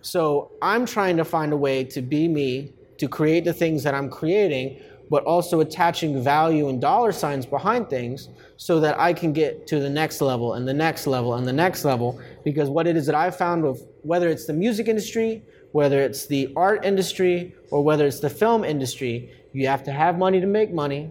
So 0.00 0.52
I'm 0.60 0.86
trying 0.86 1.16
to 1.16 1.24
find 1.24 1.52
a 1.52 1.56
way 1.56 1.84
to 1.84 2.02
be 2.02 2.28
me, 2.28 2.72
to 2.98 3.08
create 3.08 3.44
the 3.44 3.52
things 3.52 3.82
that 3.82 3.94
I'm 3.94 4.10
creating, 4.10 4.80
but 5.10 5.24
also 5.24 5.60
attaching 5.60 6.22
value 6.22 6.68
and 6.68 6.80
dollar 6.80 7.12
signs 7.12 7.44
behind 7.44 7.90
things 7.90 8.28
so 8.56 8.80
that 8.80 8.98
I 8.98 9.12
can 9.12 9.32
get 9.32 9.66
to 9.66 9.78
the 9.78 9.90
next 9.90 10.20
level 10.20 10.54
and 10.54 10.66
the 10.66 10.72
next 10.72 11.06
level 11.06 11.34
and 11.34 11.46
the 11.46 11.52
next 11.52 11.84
level. 11.84 12.20
Because 12.44 12.68
what 12.70 12.86
it 12.86 12.96
is 12.96 13.06
that 13.06 13.14
I've 13.14 13.36
found 13.36 13.62
with 13.62 13.86
whether 14.02 14.28
it's 14.28 14.46
the 14.46 14.52
music 14.52 14.88
industry, 14.88 15.42
whether 15.72 16.00
it's 16.00 16.26
the 16.26 16.52
art 16.56 16.84
industry, 16.84 17.54
or 17.70 17.82
whether 17.82 18.06
it's 18.06 18.20
the 18.20 18.30
film 18.30 18.64
industry, 18.64 19.30
you 19.52 19.66
have 19.66 19.82
to 19.84 19.92
have 19.92 20.18
money 20.18 20.40
to 20.40 20.46
make 20.46 20.72
money. 20.72 21.10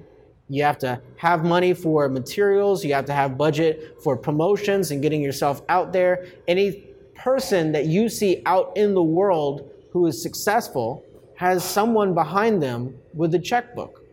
You 0.50 0.64
have 0.64 0.78
to 0.80 1.02
have 1.18 1.46
money 1.46 1.74
for 1.74 2.10
materials. 2.10 2.84
You 2.84 2.94
have 2.94 3.06
to 3.06 3.14
have 3.14 3.38
budget 3.38 3.98
for 4.04 4.18
promotions 4.18 4.92
and 4.92 5.02
getting 5.02 5.22
yourself 5.22 5.62
out 5.70 5.94
there. 5.94 6.26
Any 6.48 6.88
person 7.16 7.72
that 7.72 7.86
you 7.86 8.10
see 8.10 8.42
out 8.46 8.76
in 8.76 8.94
the 8.94 9.04
world 9.04 9.70
who 9.92 10.08
is 10.08 10.22
successful 10.22 11.06
has 11.38 11.64
someone 11.64 12.14
behind 12.14 12.62
them 12.62 12.96
with 13.14 13.34
a 13.34 13.40
checkbook. 13.40 14.04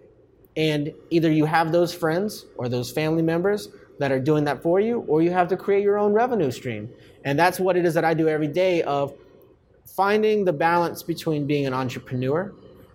And 0.57 0.93
either 1.11 1.31
you 1.31 1.45
have 1.45 1.73
those 1.73 1.93
friends 1.93 2.47
or 2.57 2.69
those 2.69 2.91
family 2.91 3.23
members 3.23 3.69
that 3.99 4.13
are 4.13 4.21
doing 4.21 4.45
that 4.45 4.63
for 4.63 4.81
you, 4.81 5.01
or 5.09 5.23
you 5.23 5.31
have 5.31 5.49
to 5.49 5.57
create 5.57 5.83
your 5.83 5.99
own 5.99 6.13
revenue 6.13 6.51
stream. 6.51 6.89
And 7.25 7.39
that's 7.39 7.59
what 7.59 7.77
it 7.77 7.85
is 7.85 7.95
that 7.95 8.05
I 8.05 8.15
do 8.15 8.29
every 8.29 8.49
day 8.49 8.83
of 8.83 9.13
finding 9.97 10.45
the 10.45 10.53
balance 10.53 11.03
between 11.03 11.47
being 11.47 11.67
an 11.67 11.75
entrepreneur, 11.75 12.53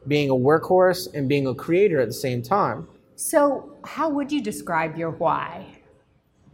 being 0.07 0.29
a 0.29 0.35
workhorse, 0.35 1.13
and 1.13 1.27
being 1.27 1.47
a 1.47 1.53
creator 1.55 1.99
at 1.99 2.07
the 2.07 2.13
same 2.13 2.41
time. 2.41 2.87
So, 3.15 3.77
how 3.85 4.09
would 4.09 4.31
you 4.31 4.41
describe 4.41 4.97
your 4.97 5.11
why? 5.11 5.65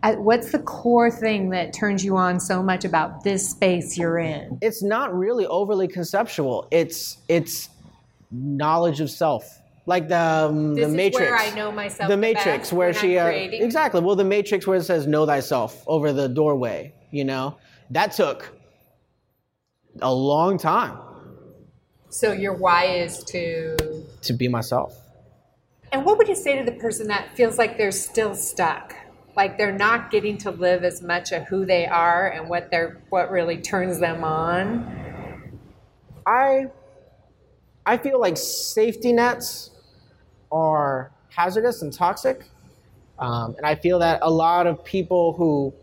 Uh, 0.02 0.14
What's 0.14 0.52
the 0.52 0.60
core 0.60 1.12
thing 1.12 1.50
that 1.50 1.74
turns 1.74 2.04
you 2.06 2.16
on 2.16 2.40
so 2.40 2.64
much 2.64 2.86
about 2.86 3.24
this 3.24 3.50
space 3.50 3.98
you're 3.98 4.18
in? 4.18 4.58
it's 4.62 4.82
not 4.82 5.14
really 5.14 5.46
overly 5.46 5.88
conceptual. 5.88 6.68
It's 6.72 7.18
it's 7.28 7.70
knowledge 8.32 9.02
of 9.02 9.10
self, 9.10 9.60
like 9.86 10.08
the 10.08 10.20
um, 10.20 10.76
the 10.76 10.88
Matrix. 10.88 11.30
where 11.30 11.36
I 11.38 11.50
know 11.56 11.72
myself 11.72 12.10
The 12.10 12.18
Matrix, 12.18 12.72
where 12.72 12.94
she 12.94 13.18
uh, 13.18 13.28
exactly. 13.28 14.02
Well, 14.02 14.16
the 14.16 14.24
Matrix, 14.24 14.66
where 14.68 14.78
it 14.78 14.84
says 14.84 15.08
"Know 15.08 15.26
thyself" 15.26 15.84
over 15.88 16.14
the 16.14 16.30
doorway. 16.30 16.94
You 17.12 17.26
know, 17.26 17.58
that 17.90 18.12
took 18.12 18.54
a 20.02 20.14
long 20.14 20.58
time 20.58 20.98
So, 22.10 22.32
your 22.32 22.54
why 22.54 22.86
is 22.86 23.24
to. 23.26 23.78
to 24.22 24.34
be 24.34 24.48
myself. 24.48 24.96
And 25.92 26.06
what 26.06 26.18
would 26.18 26.28
you 26.28 26.36
say 26.36 26.58
to 26.58 26.64
the 26.64 26.78
person 26.78 27.08
that 27.08 27.36
feels 27.36 27.58
like 27.58 27.78
they're 27.78 27.92
still 27.92 28.36
stuck? 28.36 28.96
Like 29.36 29.58
they're 29.58 29.72
not 29.78 30.12
getting 30.12 30.38
to 30.40 30.52
live 30.52 30.84
as 30.84 31.02
much 31.02 31.32
of 31.32 31.48
who 31.48 31.66
they 31.66 31.86
are 31.88 32.30
and 32.30 32.50
what 32.50 32.70
they're 32.72 33.02
what 33.10 33.32
really 33.32 33.58
turns 33.58 34.00
them 34.00 34.24
on. 34.24 35.60
I 36.26 36.68
I 37.86 37.98
feel 37.98 38.20
like 38.20 38.38
safety 38.38 39.14
nets 39.14 39.72
are 40.52 41.12
hazardous 41.30 41.82
and 41.82 41.94
toxic. 41.94 42.46
Um, 43.18 43.56
and 43.58 43.66
I 43.66 43.76
feel 43.76 44.00
that 44.00 44.20
a 44.22 44.30
lot 44.30 44.66
of 44.68 44.84
people 44.84 45.34
who, 45.34 45.74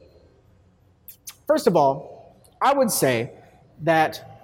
first 1.47 1.67
of 1.67 1.77
all, 1.77 2.37
I 2.61 2.73
would 2.73 2.91
say 2.91 3.33
that 3.83 4.43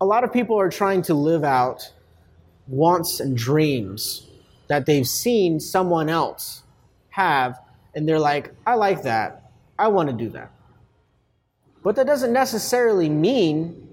a 0.00 0.04
lot 0.04 0.24
of 0.24 0.32
people 0.32 0.58
are 0.58 0.70
trying 0.70 1.02
to 1.02 1.14
live 1.14 1.44
out 1.44 1.92
wants 2.66 3.20
and 3.20 3.36
dreams 3.36 4.28
that 4.68 4.86
they've 4.86 5.06
seen 5.06 5.60
someone 5.60 6.08
else 6.08 6.62
have, 7.10 7.60
and 7.94 8.08
they're 8.08 8.18
like, 8.18 8.52
I 8.66 8.74
like 8.74 9.02
that. 9.02 9.50
I 9.78 9.88
want 9.88 10.08
to 10.08 10.14
do 10.14 10.30
that. 10.30 10.50
But 11.82 11.96
that 11.96 12.06
doesn't 12.06 12.32
necessarily 12.32 13.08
mean 13.08 13.88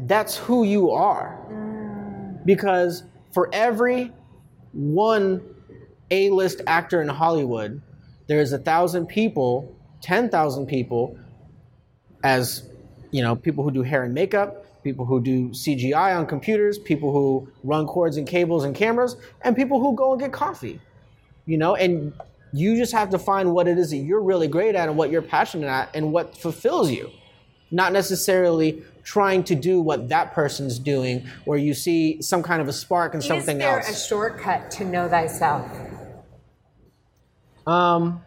that's 0.00 0.36
who 0.36 0.64
you 0.64 0.90
are. 0.90 1.38
Mm. 1.50 2.44
Because 2.44 3.04
for 3.32 3.48
every 3.52 4.10
one 4.72 5.42
A 6.10 6.30
list 6.30 6.62
actor 6.66 7.02
in 7.02 7.08
Hollywood, 7.08 7.82
there's 8.26 8.52
a 8.52 8.58
thousand 8.58 9.06
people, 9.06 9.76
10,000 10.00 10.66
people, 10.66 11.18
as 12.24 12.68
you 13.12 13.22
know, 13.22 13.36
people 13.36 13.62
who 13.62 13.70
do 13.70 13.82
hair 13.82 14.02
and 14.02 14.12
makeup, 14.12 14.82
people 14.82 15.04
who 15.04 15.20
do 15.20 15.50
CGI 15.50 16.18
on 16.18 16.26
computers, 16.26 16.78
people 16.78 17.12
who 17.12 17.48
run 17.62 17.86
cords 17.86 18.16
and 18.16 18.26
cables 18.26 18.64
and 18.64 18.74
cameras, 18.74 19.16
and 19.42 19.54
people 19.54 19.80
who 19.80 19.94
go 19.94 20.12
and 20.12 20.20
get 20.20 20.32
coffee. 20.32 20.80
You 21.46 21.58
know, 21.58 21.76
and 21.76 22.12
you 22.52 22.76
just 22.76 22.92
have 22.92 23.10
to 23.10 23.18
find 23.18 23.52
what 23.52 23.68
it 23.68 23.78
is 23.78 23.90
that 23.90 23.98
you're 23.98 24.22
really 24.22 24.48
great 24.48 24.74
at 24.74 24.88
and 24.88 24.96
what 24.96 25.10
you're 25.10 25.22
passionate 25.22 25.68
at 25.68 25.94
and 25.94 26.12
what 26.12 26.36
fulfills 26.36 26.90
you. 26.90 27.10
Not 27.70 27.92
necessarily 27.92 28.82
trying 29.04 29.44
to 29.44 29.54
do 29.54 29.80
what 29.80 30.08
that 30.08 30.32
person's 30.32 30.78
doing, 30.78 31.26
or 31.46 31.56
you 31.56 31.74
see 31.74 32.20
some 32.22 32.42
kind 32.42 32.60
of 32.60 32.68
a 32.68 32.72
spark 32.72 33.14
in 33.14 33.20
something 33.20 33.60
else. 33.62 33.88
Is 33.88 33.88
there 33.88 33.94
else. 33.94 34.04
a 34.04 34.08
shortcut 34.08 34.70
to 34.72 34.84
know 34.84 35.08
thyself? 35.08 35.70
Um, 37.66 38.22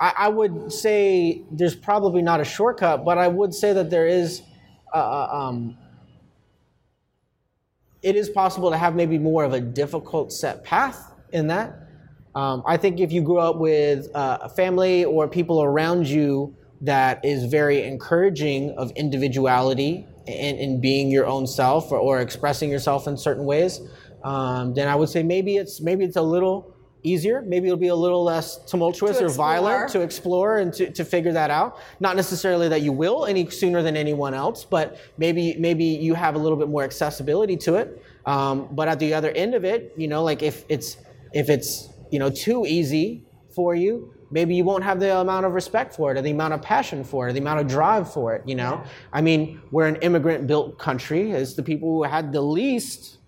I, 0.00 0.14
I 0.16 0.28
would 0.28 0.72
say 0.72 1.42
there's 1.50 1.74
probably 1.74 2.22
not 2.22 2.40
a 2.40 2.44
shortcut, 2.44 3.04
but 3.04 3.18
I 3.18 3.28
would 3.28 3.54
say 3.54 3.72
that 3.72 3.90
there 3.90 4.06
is. 4.06 4.42
Uh, 4.94 5.28
um, 5.30 5.76
it 8.00 8.16
is 8.16 8.28
possible 8.28 8.70
to 8.70 8.76
have 8.76 8.94
maybe 8.94 9.18
more 9.18 9.44
of 9.44 9.52
a 9.52 9.60
difficult 9.60 10.32
set 10.32 10.64
path 10.64 11.12
in 11.32 11.48
that. 11.48 11.88
Um, 12.34 12.62
I 12.66 12.76
think 12.76 13.00
if 13.00 13.10
you 13.10 13.22
grew 13.22 13.38
up 13.38 13.56
with 13.56 14.14
uh, 14.14 14.38
a 14.42 14.48
family 14.48 15.04
or 15.04 15.28
people 15.28 15.62
around 15.62 16.06
you 16.06 16.54
that 16.82 17.24
is 17.24 17.44
very 17.44 17.82
encouraging 17.82 18.70
of 18.78 18.92
individuality 18.92 20.06
and, 20.28 20.58
and 20.58 20.80
being 20.80 21.10
your 21.10 21.26
own 21.26 21.46
self 21.46 21.90
or, 21.90 21.98
or 21.98 22.20
expressing 22.20 22.70
yourself 22.70 23.08
in 23.08 23.16
certain 23.16 23.44
ways, 23.44 23.80
um, 24.22 24.74
then 24.74 24.86
I 24.86 24.94
would 24.94 25.08
say 25.08 25.22
maybe 25.22 25.56
it's 25.56 25.80
maybe 25.80 26.04
it's 26.04 26.16
a 26.16 26.22
little 26.22 26.74
easier. 27.02 27.42
Maybe 27.42 27.68
it'll 27.68 27.78
be 27.78 27.88
a 27.88 27.94
little 27.94 28.24
less 28.24 28.58
tumultuous 28.64 29.20
or 29.20 29.28
violent 29.28 29.90
to 29.90 30.00
explore 30.00 30.58
and 30.58 30.72
to, 30.74 30.90
to 30.90 31.04
figure 31.04 31.32
that 31.32 31.50
out. 31.50 31.78
Not 32.00 32.16
necessarily 32.16 32.68
that 32.68 32.82
you 32.82 32.92
will 32.92 33.26
any 33.26 33.48
sooner 33.50 33.82
than 33.82 33.96
anyone 33.96 34.34
else, 34.34 34.64
but 34.64 34.98
maybe 35.16 35.56
maybe 35.58 35.84
you 35.84 36.14
have 36.14 36.34
a 36.34 36.38
little 36.38 36.58
bit 36.58 36.68
more 36.68 36.82
accessibility 36.82 37.56
to 37.58 37.76
it. 37.76 38.02
Um, 38.26 38.68
but 38.72 38.88
at 38.88 38.98
the 38.98 39.14
other 39.14 39.30
end 39.30 39.54
of 39.54 39.64
it, 39.64 39.92
you 39.96 40.08
know, 40.08 40.22
like 40.22 40.42
if 40.42 40.64
it's 40.68 40.96
if 41.32 41.48
it's 41.48 41.88
you 42.10 42.18
know 42.18 42.30
too 42.30 42.66
easy 42.66 43.24
for 43.54 43.74
you, 43.74 44.12
maybe 44.30 44.54
you 44.54 44.64
won't 44.64 44.84
have 44.84 45.00
the 45.00 45.16
amount 45.18 45.46
of 45.46 45.52
respect 45.52 45.94
for 45.94 46.12
it, 46.12 46.18
or 46.18 46.22
the 46.22 46.30
amount 46.30 46.54
of 46.54 46.62
passion 46.62 47.04
for 47.04 47.26
it, 47.26 47.30
or 47.30 47.32
the 47.32 47.40
amount 47.40 47.60
of 47.60 47.66
drive 47.66 48.12
for 48.12 48.34
it. 48.34 48.42
You 48.46 48.56
know, 48.56 48.82
I 49.12 49.20
mean, 49.20 49.60
we're 49.70 49.86
an 49.86 49.96
immigrant-built 49.96 50.78
country. 50.78 51.30
It's 51.30 51.54
the 51.54 51.62
people 51.62 51.88
who 51.88 52.02
had 52.02 52.32
the 52.32 52.42
least 52.42 53.18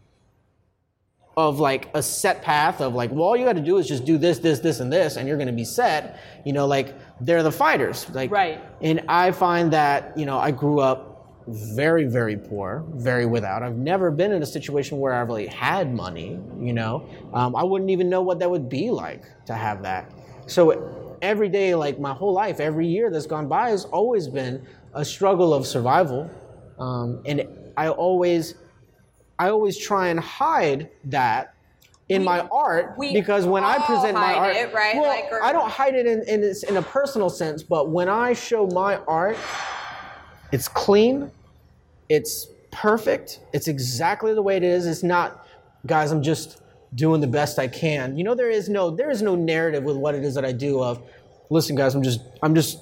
of 1.36 1.60
like 1.60 1.88
a 1.94 2.02
set 2.02 2.42
path 2.42 2.80
of 2.80 2.94
like, 2.94 3.10
well, 3.10 3.22
all 3.22 3.36
you 3.36 3.44
got 3.44 3.54
to 3.54 3.62
do 3.62 3.78
is 3.78 3.86
just 3.86 4.04
do 4.04 4.18
this, 4.18 4.38
this, 4.38 4.58
this, 4.58 4.80
and 4.80 4.92
this, 4.92 5.16
and 5.16 5.28
you're 5.28 5.36
going 5.36 5.46
to 5.46 5.52
be 5.52 5.64
set. 5.64 6.20
You 6.44 6.52
know, 6.52 6.66
like 6.66 6.94
they're 7.20 7.42
the 7.42 7.52
fighters. 7.52 8.08
Like, 8.10 8.30
Right. 8.30 8.60
And 8.80 9.02
I 9.08 9.30
find 9.30 9.72
that 9.72 10.16
you 10.16 10.26
know 10.26 10.38
I 10.38 10.50
grew 10.50 10.80
up 10.80 11.10
very, 11.46 12.04
very 12.04 12.36
poor, 12.36 12.84
very 12.94 13.26
without. 13.26 13.62
I've 13.62 13.76
never 13.76 14.10
been 14.10 14.32
in 14.32 14.42
a 14.42 14.46
situation 14.46 14.98
where 14.98 15.12
I 15.12 15.20
really 15.20 15.46
had 15.46 15.92
money. 15.92 16.38
You 16.58 16.72
know, 16.72 17.08
um, 17.32 17.56
I 17.56 17.62
wouldn't 17.62 17.90
even 17.90 18.08
know 18.08 18.22
what 18.22 18.38
that 18.40 18.50
would 18.50 18.68
be 18.68 18.90
like 18.90 19.24
to 19.46 19.54
have 19.54 19.82
that. 19.82 20.12
So 20.46 21.16
every 21.22 21.48
day, 21.48 21.74
like 21.74 21.98
my 21.98 22.12
whole 22.12 22.32
life, 22.32 22.60
every 22.60 22.86
year 22.86 23.10
that's 23.10 23.26
gone 23.26 23.48
by 23.48 23.70
has 23.70 23.84
always 23.86 24.28
been 24.28 24.66
a 24.94 25.04
struggle 25.04 25.54
of 25.54 25.66
survival, 25.66 26.30
um, 26.78 27.22
and 27.24 27.46
I 27.76 27.88
always 27.88 28.54
I 29.40 29.48
always 29.48 29.78
try 29.78 30.08
and 30.08 30.20
hide 30.20 30.90
that 31.06 31.54
in 32.10 32.22
my 32.22 32.40
art 32.52 32.94
we 32.98 33.14
because 33.14 33.46
when 33.46 33.64
I 33.64 33.78
present 33.86 34.12
my 34.14 34.34
art, 34.34 34.54
it, 34.54 34.74
right? 34.74 34.96
well, 34.96 35.08
Like, 35.08 35.32
or- 35.32 35.42
I 35.42 35.50
don't 35.52 35.70
hide 35.70 35.94
it 35.94 36.06
in, 36.06 36.22
in, 36.28 36.42
this- 36.42 36.62
in 36.62 36.76
a 36.76 36.82
personal 36.82 37.30
sense, 37.30 37.62
but 37.62 37.88
when 37.88 38.10
I 38.10 38.34
show 38.34 38.66
my 38.66 38.96
art, 39.08 39.38
it's 40.52 40.68
clean, 40.68 41.30
it's 42.10 42.48
perfect, 42.70 43.40
it's 43.54 43.66
exactly 43.66 44.34
the 44.34 44.42
way 44.42 44.58
it 44.58 44.62
is. 44.62 44.86
It's 44.86 45.02
not, 45.02 45.46
guys, 45.86 46.10
I'm 46.12 46.22
just 46.22 46.60
doing 46.94 47.22
the 47.22 47.26
best 47.26 47.58
I 47.58 47.66
can. 47.66 48.18
You 48.18 48.24
know, 48.24 48.34
there 48.34 48.50
is 48.50 48.68
no 48.68 48.90
there 48.90 49.10
is 49.10 49.22
no 49.22 49.36
narrative 49.36 49.84
with 49.84 49.96
what 49.96 50.14
it 50.14 50.22
is 50.22 50.34
that 50.34 50.44
I 50.44 50.52
do. 50.52 50.82
Of, 50.82 51.00
listen, 51.48 51.76
guys, 51.76 51.94
I'm 51.94 52.02
just 52.02 52.20
I'm 52.42 52.54
just 52.54 52.78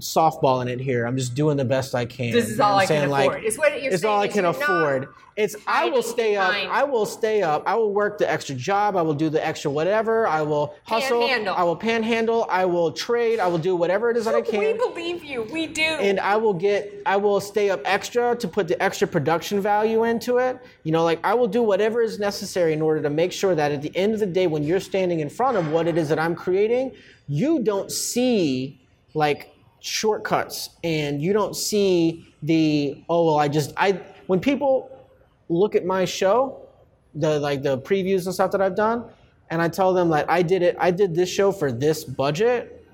softballing 0.00 0.68
it 0.68 0.80
here. 0.80 1.06
I'm 1.06 1.16
just 1.16 1.34
doing 1.34 1.56
the 1.56 1.64
best 1.64 1.94
I 1.94 2.04
can. 2.04 2.32
This 2.32 2.48
is 2.48 2.58
You 2.58 2.64
all 2.64 2.78
I 2.78 2.86
can 2.86 2.88
saying? 2.88 3.10
Like, 3.10 3.28
afford. 3.30 3.44
Is 3.44 3.58
what 3.58 3.82
you're 3.82 3.92
it's 3.92 4.04
all 4.04 4.20
I 4.20 4.28
can 4.28 4.44
afford. 4.44 5.08
It's 5.36 5.56
I 5.66 5.88
will 5.88 6.02
stay 6.02 6.36
up. 6.36 6.52
I 6.52 6.84
will 6.84 7.06
stay 7.06 7.42
up. 7.42 7.62
I 7.66 7.74
will 7.74 7.92
work 7.92 8.18
the 8.18 8.30
extra 8.30 8.54
job. 8.54 8.96
I 8.96 9.02
will 9.02 9.14
do 9.14 9.30
the 9.30 9.44
extra 9.44 9.70
whatever. 9.70 10.26
I 10.26 10.42
will 10.42 10.74
hustle. 10.84 11.20
Panhandle. 11.20 11.54
I 11.54 11.62
will 11.62 11.76
panhandle. 11.76 12.46
I 12.50 12.64
will 12.66 12.92
trade. 12.92 13.40
I 13.40 13.46
will 13.46 13.58
do 13.58 13.74
whatever 13.74 14.10
it 14.10 14.16
is 14.16 14.26
that 14.26 14.34
I 14.34 14.42
can. 14.42 14.60
We 14.60 14.72
believe 14.74 15.24
you. 15.24 15.44
We 15.44 15.66
do. 15.66 15.82
And 15.82 16.20
I 16.20 16.36
will 16.36 16.52
get, 16.52 17.02
I 17.06 17.16
will 17.16 17.40
stay 17.40 17.70
up 17.70 17.80
extra 17.84 18.36
to 18.36 18.48
put 18.48 18.68
the 18.68 18.80
extra 18.82 19.08
production 19.08 19.60
value 19.60 20.04
into 20.04 20.38
it. 20.38 20.58
You 20.82 20.92
know, 20.92 21.04
like 21.04 21.20
I 21.24 21.32
will 21.32 21.48
do 21.48 21.62
whatever 21.62 22.02
is 22.02 22.18
necessary 22.18 22.72
in 22.72 22.82
order 22.82 23.00
to 23.00 23.10
make 23.10 23.32
sure 23.32 23.54
that 23.54 23.72
at 23.72 23.80
the 23.80 23.96
end 23.96 24.12
of 24.14 24.20
the 24.20 24.26
day, 24.26 24.46
when 24.46 24.62
you're 24.62 24.80
standing 24.80 25.20
in 25.20 25.30
front 25.30 25.56
of 25.56 25.70
what 25.70 25.86
it 25.86 25.96
is 25.96 26.08
that 26.10 26.18
I'm 26.18 26.34
creating, 26.34 26.92
you 27.28 27.62
don't 27.62 27.90
see 27.90 28.78
like 29.14 29.54
shortcuts 29.80 30.70
and 30.84 31.20
you 31.20 31.32
don't 31.32 31.56
see 31.56 32.32
the, 32.42 33.02
oh, 33.08 33.26
well, 33.26 33.38
I 33.38 33.48
just, 33.48 33.72
I, 33.76 34.00
when 34.26 34.40
people 34.40 34.90
look 35.48 35.74
at 35.74 35.84
my 35.84 36.04
show, 36.04 36.60
the 37.14 37.40
like 37.40 37.62
the 37.62 37.78
previews 37.78 38.26
and 38.26 38.34
stuff 38.34 38.52
that 38.52 38.60
I've 38.60 38.76
done, 38.76 39.04
and 39.50 39.60
I 39.60 39.68
tell 39.68 39.92
them 39.92 40.08
like 40.08 40.28
I 40.28 40.42
did 40.42 40.62
it, 40.62 40.76
I 40.78 40.90
did 40.90 41.14
this 41.14 41.28
show 41.28 41.52
for 41.52 41.72
this 41.72 42.04
budget, 42.04 42.86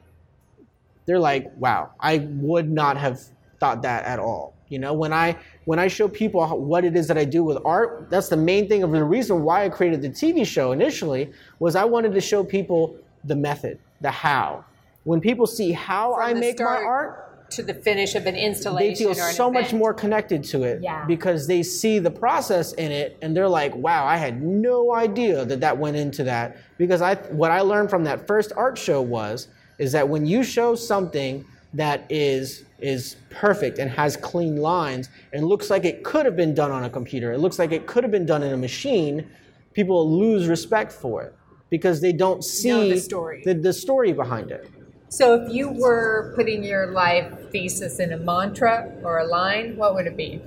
they're 1.04 1.18
like, 1.18 1.52
wow, 1.56 1.90
I 2.00 2.28
would 2.30 2.70
not 2.70 2.96
have 2.96 3.20
thought 3.60 3.82
that 3.82 4.04
at 4.04 4.18
all. 4.18 4.54
You 4.68 4.80
know, 4.80 4.92
when 4.92 5.12
I 5.12 5.36
when 5.64 5.78
I 5.78 5.86
show 5.86 6.08
people 6.08 6.46
what 6.58 6.84
it 6.84 6.96
is 6.96 7.06
that 7.08 7.16
I 7.16 7.24
do 7.24 7.44
with 7.44 7.58
art, 7.64 8.08
that's 8.10 8.28
the 8.28 8.36
main 8.36 8.68
thing 8.68 8.82
of 8.82 8.90
the 8.90 9.04
reason 9.04 9.42
why 9.42 9.64
I 9.64 9.68
created 9.68 10.02
the 10.02 10.08
TV 10.08 10.44
show 10.44 10.72
initially 10.72 11.30
was 11.60 11.76
I 11.76 11.84
wanted 11.84 12.12
to 12.14 12.20
show 12.20 12.42
people 12.42 12.96
the 13.24 13.36
method, 13.36 13.78
the 14.00 14.10
how. 14.10 14.64
When 15.06 15.20
people 15.20 15.46
see 15.46 15.70
how 15.70 16.14
From 16.14 16.22
I 16.24 16.34
make 16.34 16.58
my 16.58 16.66
art, 16.82 17.48
to 17.50 17.62
the 17.62 17.74
finish 17.74 18.16
of 18.16 18.26
an 18.26 18.34
installation, 18.34 18.88
they 18.92 19.14
feel 19.14 19.14
so 19.14 19.48
much 19.52 19.72
more 19.72 19.94
connected 19.94 20.42
to 20.42 20.64
it 20.64 20.82
Yeah. 20.82 21.04
because 21.06 21.46
they 21.46 21.62
see 21.62 22.00
the 22.00 22.10
process 22.10 22.72
in 22.72 22.90
it 22.90 23.16
and 23.22 23.36
they're 23.36 23.48
like 23.48 23.72
wow 23.76 24.04
i 24.04 24.16
had 24.16 24.42
no 24.42 24.92
idea 24.92 25.44
that 25.44 25.60
that 25.60 25.78
went 25.78 25.96
into 25.96 26.24
that 26.24 26.56
because 26.76 27.00
i 27.02 27.14
what 27.30 27.52
i 27.52 27.60
learned 27.60 27.88
from 27.88 28.02
that 28.02 28.26
first 28.26 28.52
art 28.56 28.76
show 28.76 29.00
was 29.00 29.46
is 29.78 29.92
that 29.92 30.08
when 30.08 30.26
you 30.26 30.42
show 30.42 30.74
something 30.74 31.44
that 31.72 32.04
is 32.10 32.64
is 32.80 33.14
perfect 33.30 33.78
and 33.78 33.88
has 33.92 34.16
clean 34.16 34.56
lines 34.56 35.08
and 35.32 35.46
looks 35.46 35.70
like 35.70 35.84
it 35.84 36.02
could 36.02 36.26
have 36.26 36.34
been 36.34 36.52
done 36.52 36.72
on 36.72 36.82
a 36.82 36.90
computer 36.90 37.30
it 37.32 37.38
looks 37.38 37.60
like 37.60 37.70
it 37.70 37.86
could 37.86 38.02
have 38.02 38.10
been 38.10 38.26
done 38.26 38.42
in 38.42 38.52
a 38.54 38.56
machine 38.56 39.24
people 39.72 40.10
lose 40.10 40.48
respect 40.48 40.90
for 40.90 41.22
it 41.22 41.32
because 41.70 42.00
they 42.00 42.12
don't 42.12 42.42
see 42.44 42.70
Know 42.70 42.88
the 42.88 42.98
story. 42.98 43.42
the, 43.44 43.54
the 43.54 43.72
story 43.72 44.12
behind 44.12 44.50
it 44.50 44.68
So, 45.08 45.34
if 45.34 45.52
you 45.52 45.68
were 45.70 46.32
putting 46.34 46.64
your 46.64 46.88
life 46.88 47.50
thesis 47.50 48.00
in 48.00 48.12
a 48.12 48.16
mantra 48.16 48.92
or 49.02 49.18
a 49.18 49.26
line, 49.26 49.76
what 49.76 49.94
would 49.94 50.06
it 50.06 50.16
be? 50.16 50.40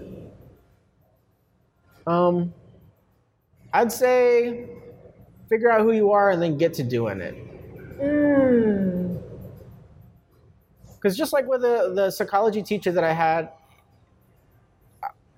Um, 2.05 2.53
I'd 3.73 3.91
say 3.91 4.67
figure 5.47 5.71
out 5.71 5.81
who 5.81 5.91
you 5.91 6.11
are 6.11 6.29
and 6.31 6.41
then 6.41 6.57
get 6.57 6.73
to 6.75 6.83
doing 6.83 7.21
it. 7.21 7.35
Because 10.95 11.17
just 11.17 11.33
like 11.33 11.47
with 11.47 11.61
the, 11.61 11.93
the 11.95 12.11
psychology 12.11 12.61
teacher 12.61 12.91
that 12.91 13.03
I 13.03 13.13
had, 13.13 13.49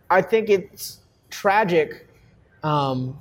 I 0.10 0.22
think 0.22 0.50
it's 0.50 1.00
tragic 1.30 2.08
um, 2.64 3.18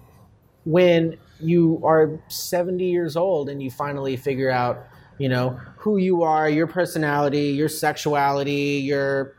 when 0.65 1.19
you 1.39 1.81
are 1.85 2.21
70 2.29 2.85
years 2.85 3.17
old 3.17 3.49
and 3.49 3.63
you 3.63 3.71
finally 3.71 4.17
figure 4.17 4.51
out, 4.51 4.87
you 5.21 5.29
know, 5.29 5.61
who 5.77 5.99
you 5.99 6.23
are, 6.23 6.49
your 6.49 6.67
personality, 6.67 7.49
your 7.49 7.69
sexuality, 7.69 8.81
your 8.83 9.35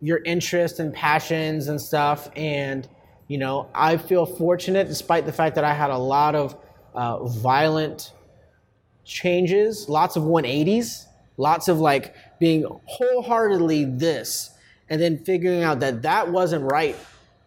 your 0.00 0.18
interests 0.24 0.80
and 0.80 0.92
passions 0.92 1.68
and 1.68 1.80
stuff. 1.80 2.28
And 2.34 2.88
you 3.28 3.38
know, 3.38 3.68
I 3.72 3.98
feel 3.98 4.26
fortunate, 4.26 4.88
despite 4.88 5.24
the 5.24 5.32
fact 5.32 5.54
that 5.54 5.62
I 5.62 5.74
had 5.74 5.90
a 5.90 5.96
lot 5.96 6.34
of 6.34 6.56
uh, 6.92 7.24
violent 7.24 8.12
changes, 9.04 9.88
lots 9.88 10.16
of 10.16 10.24
180s, 10.24 11.04
lots 11.36 11.68
of 11.68 11.78
like 11.78 12.16
being 12.40 12.66
wholeheartedly 12.86 13.84
this, 13.84 14.50
and 14.90 15.00
then 15.00 15.18
figuring 15.18 15.62
out 15.62 15.78
that 15.80 16.02
that 16.02 16.32
wasn't 16.32 16.64
right 16.64 16.96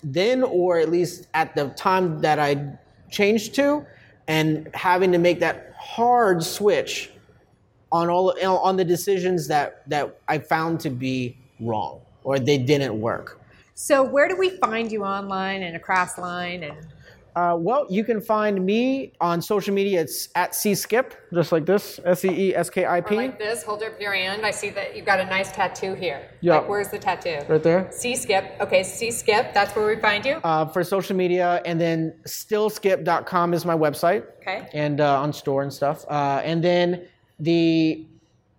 then, 0.02 0.44
or 0.44 0.80
at 0.80 0.90
least 0.90 1.28
at 1.34 1.54
the 1.56 1.68
time 1.72 2.22
that 2.22 2.40
I 2.40 2.80
changed 3.12 3.54
to, 3.56 3.86
and 4.30 4.70
having 4.74 5.12
to 5.12 5.18
make 5.18 5.42
that 5.42 5.74
hard 5.78 6.42
switch 6.42 7.12
on 7.96 8.10
all 8.10 8.34
on 8.68 8.76
the 8.76 8.86
decisions 8.86 9.48
that 9.48 9.88
that 9.90 10.20
I 10.28 10.38
found 10.40 10.80
to 10.82 10.90
be 10.90 11.38
wrong 11.60 12.02
or 12.24 12.40
they 12.40 12.58
didn't 12.58 13.00
work. 13.00 13.40
So 13.76 14.04
where 14.04 14.28
do 14.28 14.36
we 14.36 14.50
find 14.58 14.92
you 14.92 15.04
online 15.04 15.64
and 15.64 15.76
across 15.76 16.18
line 16.18 16.64
and 16.64 16.78
uh, 17.36 17.54
well, 17.54 17.86
you 17.90 18.06
can 18.06 18.22
find 18.22 18.66
me 18.66 19.12
on 19.20 19.42
social 19.42 19.74
media. 19.74 20.00
It's 20.00 20.30
at 20.36 20.54
SeeSkip, 20.54 21.12
just 21.34 21.52
like 21.52 21.66
this, 21.66 22.00
S 22.06 22.24
E 22.24 22.30
E 22.30 22.56
S 22.56 22.70
K 22.70 22.86
I 22.86 23.02
P. 23.02 23.16
like 23.16 23.38
this. 23.38 23.62
Hold 23.64 23.84
up 23.84 24.00
your 24.00 24.14
hand. 24.14 24.46
I 24.46 24.52
see 24.52 24.70
that 24.70 24.96
you've 24.96 25.06
got 25.06 25.20
a 25.20 25.26
nice 25.26 25.52
tattoo 25.52 25.96
here. 25.96 26.30
Yeah. 26.40 26.60
Like, 26.60 26.70
where's 26.70 26.88
the 26.88 26.98
tattoo? 26.98 27.42
Right 27.50 27.62
there. 27.62 27.90
SeeSkip. 27.92 28.62
Okay, 28.62 28.82
SeeSkip. 28.82 29.54
That's 29.54 29.76
where 29.76 29.86
we 29.86 29.98
find 29.98 30.26
you. 30.26 30.36
Uh, 30.46 30.66
for 30.66 30.82
social 30.82 31.16
media, 31.18 31.62
and 31.66 31.80
then 31.80 32.18
stillskip.com 32.26 33.54
is 33.54 33.66
my 33.66 33.76
website. 33.76 34.24
Okay. 34.38 34.70
And 34.74 35.02
uh, 35.02 35.20
on 35.20 35.34
store 35.34 35.64
and 35.64 35.74
stuff. 35.74 36.06
Uh, 36.08 36.42
and 36.42 36.64
then 36.64 37.06
the 37.40 38.06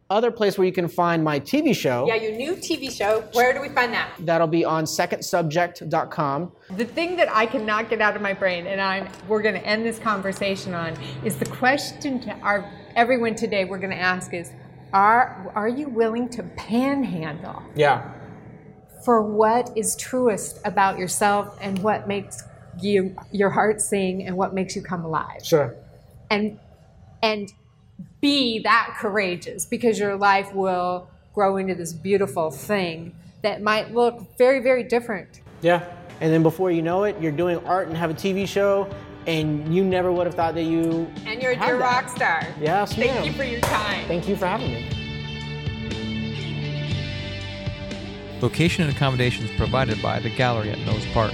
other 0.08 0.30
place 0.30 0.56
where 0.56 0.64
you 0.66 0.72
can 0.72 0.86
find 0.86 1.24
my 1.24 1.40
TV 1.40 1.74
show. 1.74 2.06
Yeah, 2.06 2.14
your 2.14 2.32
new 2.32 2.54
TV 2.54 2.90
show. 2.90 3.22
Where 3.32 3.52
do 3.52 3.60
we 3.60 3.68
find 3.70 3.92
that? 3.92 4.10
That'll 4.20 4.46
be 4.46 4.64
on 4.64 4.84
secondsubject.com. 4.84 6.52
The 6.76 6.84
thing 6.84 7.16
that 7.16 7.28
I 7.34 7.46
cannot 7.46 7.90
get 7.90 8.00
out 8.00 8.14
of 8.14 8.22
my 8.22 8.32
brain, 8.32 8.66
and 8.68 8.80
I'm, 8.80 9.08
we're 9.28 9.42
going 9.42 9.56
to 9.56 9.66
end 9.66 9.84
this 9.84 9.98
conversation 9.98 10.74
on, 10.74 10.96
is 11.24 11.36
the 11.36 11.46
question 11.46 12.20
to 12.20 12.30
our 12.38 12.70
everyone 12.94 13.34
today. 13.34 13.64
We're 13.64 13.78
going 13.78 13.90
to 13.90 14.00
ask 14.00 14.32
is, 14.32 14.52
are 14.92 15.50
are 15.56 15.68
you 15.68 15.88
willing 15.88 16.28
to 16.30 16.42
panhandle 16.44 17.62
Yeah. 17.74 18.12
for 19.04 19.20
what 19.22 19.70
is 19.76 19.96
truest 19.96 20.60
about 20.64 20.98
yourself 20.98 21.58
and 21.60 21.78
what 21.80 22.06
makes 22.06 22.44
you 22.80 23.16
your 23.32 23.50
heart 23.50 23.80
sing 23.80 24.24
and 24.24 24.36
what 24.36 24.54
makes 24.54 24.76
you 24.76 24.82
come 24.82 25.04
alive? 25.04 25.44
Sure. 25.44 25.74
and 26.30 26.58
and 27.22 27.52
be 28.20 28.60
that 28.60 28.94
courageous 28.98 29.66
because 29.66 29.98
your 29.98 30.16
life 30.16 30.52
will 30.54 31.08
grow 31.34 31.56
into 31.56 31.74
this 31.74 31.92
beautiful 31.92 32.50
thing 32.50 33.14
that 33.42 33.62
might 33.62 33.92
look 33.94 34.36
very 34.38 34.60
very 34.60 34.82
different 34.82 35.40
Yeah. 35.62 35.84
And 36.20 36.32
then 36.32 36.42
before 36.42 36.70
you 36.70 36.80
know 36.80 37.04
it, 37.04 37.14
you're 37.20 37.30
doing 37.30 37.58
art 37.66 37.88
and 37.88 37.96
have 37.96 38.08
a 38.10 38.14
TV 38.14 38.48
show, 38.48 38.88
and 39.26 39.74
you 39.74 39.84
never 39.84 40.10
would 40.10 40.26
have 40.26 40.34
thought 40.34 40.54
that 40.54 40.62
you. 40.62 41.06
and 41.26 41.42
you're 41.42 41.52
a 41.52 41.56
dear 41.56 41.76
rock 41.78 42.08
star 42.08 42.46
Yes, 42.58 42.94
thank 42.94 43.12
ma'am. 43.12 43.24
you 43.24 43.32
for 43.34 43.44
your 43.44 43.60
time 43.60 44.06
Thank 44.08 44.26
you 44.26 44.34
for 44.34 44.46
having 44.46 44.70
me. 44.72 44.88
Location 48.40 48.84
and 48.86 48.94
accommodations 48.96 49.50
provided 49.58 50.00
by 50.02 50.18
the 50.20 50.30
gallery 50.30 50.70
at 50.70 50.78
Nose 50.80 51.04
Park. 51.12 51.32